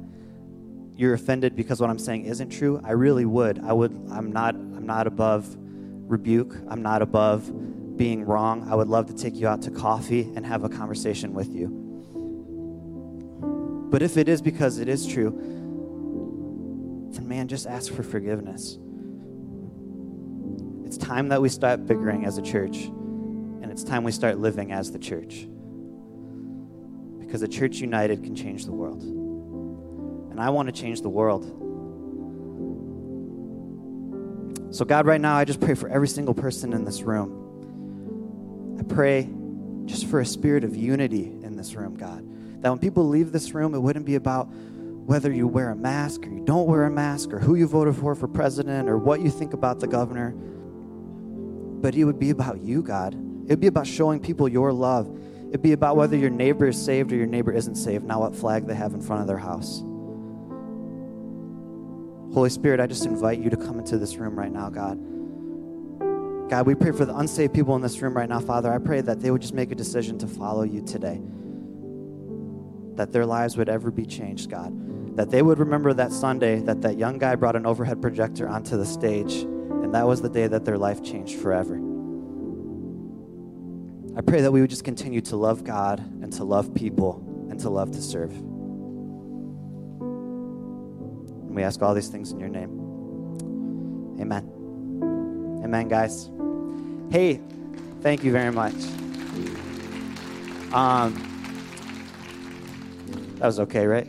you're 0.97 1.15
offended 1.15 1.55
because 1.55 1.81
what 1.81 1.89
I'm 1.89 2.01
saying 2.01 2.25
isn't 2.25 2.51
true, 2.51 2.81
I 2.83 2.93
really 2.93 3.25
would. 3.25 3.61
I 3.61 3.73
would 3.73 3.93
I'm 4.11 4.33
not 4.33 4.57
I'm 4.57 4.87
not 4.87 5.07
above 5.07 5.47
rebuke. 5.57 6.57
I'm 6.69 6.83
not 6.83 7.01
above 7.01 7.97
being 7.97 8.25
wrong. 8.25 8.69
I 8.69 8.75
would 8.75 8.89
love 8.89 9.07
to 9.07 9.15
take 9.15 9.37
you 9.37 9.47
out 9.47 9.63
to 9.63 9.71
coffee 9.71 10.33
and 10.35 10.45
have 10.45 10.65
a 10.65 10.69
conversation 10.69 11.33
with 11.33 11.55
you. 11.55 11.69
But 13.89 14.03
if 14.03 14.17
it 14.17 14.29
is 14.29 14.43
because 14.43 14.79
it 14.79 14.89
is 14.89 15.07
true, 15.07 15.58
then 17.19 17.27
man, 17.27 17.49
just 17.49 17.67
ask 17.67 17.93
for 17.93 18.05
forgiveness. 18.05 18.79
It's 20.87 20.97
time 20.97 21.29
that 21.31 21.43
we 21.43 21.49
start 21.49 21.85
bickering 21.85 22.25
as 22.25 22.39
a 22.39 22.43
church, 22.43 22.85
and 22.85 23.73
it's 23.73 23.83
time 23.83 24.05
we 24.05 24.13
start 24.13 24.39
living 24.39 24.71
as 24.71 24.93
the 24.93 25.01
church 25.01 25.49
because 27.19 27.43
a 27.43 27.49
church 27.49 27.81
united 27.81 28.23
can 28.23 28.37
change 28.37 28.67
the 28.67 28.73
world. 28.73 29.03
And 29.03 30.41
I 30.41 30.51
want 30.51 30.73
to 30.75 30.81
change 30.81 31.03
the 31.03 31.09
world. 31.09 31.45
So, 34.73 34.85
God, 34.85 35.05
right 35.05 35.21
now, 35.21 35.35
I 35.37 35.45
just 35.45 35.61
pray 35.61 35.75
for 35.75 35.89
every 35.89 36.09
single 36.09 36.35
person 36.35 36.73
in 36.73 36.85
this 36.85 37.03
room. 37.03 38.77
I 38.79 38.85
pray 38.85 39.29
just 39.87 40.07
for 40.07 40.21
a 40.21 40.27
spirit 40.27 40.63
of 40.63 40.77
unity 40.77 41.25
in 41.25 41.57
this 41.57 41.75
room, 41.75 41.97
God. 41.97 42.25
That 42.63 42.71
when 42.71 42.79
people 42.79 43.09
leave 43.09 43.33
this 43.33 43.55
room, 43.55 43.75
it 43.75 43.81
wouldn't 43.81 44.07
be 44.07 44.15
about 44.15 44.49
whether 45.09 45.33
you 45.33 45.49
wear 45.49 45.71
a 45.71 45.77
mask 45.77 46.27
or 46.27 46.31
you 46.31 46.45
don't 46.45 46.67
wear 46.67 46.85
a 46.85 46.91
mask 46.91 47.33
or 47.33 47.39
who 47.39 47.55
you 47.55 47.67
voted 47.67 47.97
for 47.97 48.15
for 48.15 48.29
president 48.29 48.89
or 48.89 48.99
what 48.99 49.21
you 49.21 49.31
think 49.31 49.55
about 49.55 49.81
the 49.81 49.87
governor. 49.87 50.33
But 50.33 51.95
it 51.95 52.05
would 52.05 52.19
be 52.19 52.31
about 52.31 52.61
you, 52.61 52.83
God. 52.83 53.15
It 53.15 53.51
would 53.51 53.61
be 53.61 53.67
about 53.69 53.87
showing 53.87 54.21
people 54.21 54.49
your 54.49 54.73
love 54.73 55.09
It'd 55.49 55.63
be 55.63 55.73
about 55.73 55.97
whether 55.97 56.17
your 56.17 56.29
neighbor 56.29 56.69
is 56.69 56.83
saved 56.83 57.11
or 57.11 57.17
your 57.17 57.27
neighbor 57.27 57.53
isn't 57.53 57.77
saved, 57.77 58.05
not 58.05 58.21
what 58.21 58.37
flag 58.37 58.67
they 58.67 58.75
have 58.75 58.93
in 58.93 59.01
front 59.01 59.23
of 59.23 59.27
their 59.27 59.39
house. 59.39 59.83
Holy 62.35 62.51
Spirit, 62.51 62.81
I 62.81 62.87
just 62.87 63.07
invite 63.07 63.39
you 63.39 63.49
to 63.49 63.57
come 63.57 63.79
into 63.79 63.97
this 63.97 64.17
room 64.17 64.39
right 64.39 64.53
now, 64.53 64.69
God. 64.69 64.99
God, 66.51 66.67
we 66.67 66.75
pray 66.75 66.93
for 66.93 67.07
the 67.07 67.17
unsaved 67.17 67.55
people 67.55 67.75
in 67.77 67.83
this 67.83 68.01
room 68.03 68.15
right 68.15 68.29
now, 68.29 68.41
Father. 68.41 68.71
I 68.71 68.77
pray 68.77 69.01
that 69.01 69.21
they 69.21 69.31
would 69.31 69.41
just 69.41 69.55
make 69.55 69.73
a 69.73 69.75
decision 69.75 70.19
to 70.19 70.27
follow 70.27 70.65
you 70.65 70.83
today. 70.83 71.21
That 72.97 73.13
their 73.13 73.25
lives 73.25 73.57
would 73.57 73.71
ever 73.71 73.91
be 73.91 74.05
changed, 74.05 74.51
God. 74.51 74.71
That 75.19 75.31
they 75.31 75.43
would 75.43 75.59
remember 75.59 75.93
that 75.95 76.13
Sunday 76.13 76.61
that 76.61 76.81
that 76.83 76.97
young 76.97 77.19
guy 77.19 77.35
brought 77.35 77.57
an 77.57 77.67
overhead 77.67 78.01
projector 78.01 78.49
onto 78.49 78.77
the 78.77 78.87
stage, 78.87 79.35
and 79.35 79.93
that 79.93 80.07
was 80.07 80.23
the 80.23 80.29
day 80.29 80.47
that 80.47 80.65
their 80.65 80.79
life 80.79 81.03
changed 81.03 81.41
forever. 81.41 81.75
I 84.17 84.21
pray 84.21 84.43
that 84.43 84.53
we 84.53 84.61
would 84.61 84.71
just 84.71 84.85
continue 84.85 85.21
to 85.23 85.35
love 85.35 85.65
God 85.65 85.99
and 86.23 86.33
to 86.35 86.45
love 86.45 86.73
people 86.73 87.47
and 87.51 87.59
to 87.59 87.69
love 87.69 87.91
to 87.91 88.01
serve. 88.01 88.31
And 91.49 91.57
we 91.57 91.65
ask 91.65 91.83
all 91.83 91.95
these 91.95 92.07
things 92.07 92.31
in 92.31 92.39
your 92.39 92.49
name. 92.49 92.71
Amen. 94.21 94.49
Amen, 95.65 95.89
guys. 95.89 96.31
Hey, 97.11 97.41
thank 98.03 98.23
you 98.23 98.31
very 98.31 98.53
much. 98.53 98.77
Um, 100.73 101.13
that 103.39 103.47
was 103.47 103.59
okay, 103.59 103.85
right? 103.85 104.09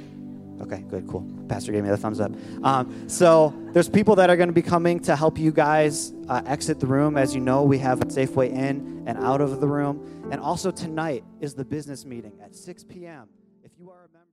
Okay, 0.62 0.84
good, 0.89 1.08
cool. 1.08 1.26
Pastor 1.48 1.72
gave 1.72 1.84
me 1.84 1.89
the 1.89 1.98
thumbs 1.98 2.19
up. 2.19 2.32
Um, 2.63 3.08
so 3.08 3.54
there's 3.72 3.89
people 3.89 4.15
that 4.15 4.30
are 4.30 4.36
going 4.36 4.50
to 4.50 4.54
be 4.54 4.62
coming 4.62 5.00
to 5.02 5.15
help 5.15 5.38
you 5.38 5.52
guys 5.52 6.13
uh, 6.28 6.41
exit 6.45 6.80
the 6.80 6.88
room. 6.88 7.17
As 7.17 7.34
you 7.34 7.41
know, 7.41 7.63
we 7.63 7.78
have 7.80 8.02
a 8.04 8.12
safe 8.12 8.32
way 8.32 8.52
in 8.52 9.04
and 9.08 9.17
out 9.19 9.41
of 9.41 9.62
the 9.62 9.67
room. 9.67 10.28
And 10.32 10.41
also 10.41 10.69
tonight 10.69 11.24
is 11.39 11.54
the 11.54 11.65
business 11.65 12.06
meeting 12.06 12.34
at 12.43 12.56
6 12.56 12.84
p.m. 12.84 13.30
If 13.63 13.72
you 13.80 13.89
are 13.89 14.00
a 14.00 14.13
member. 14.13 14.28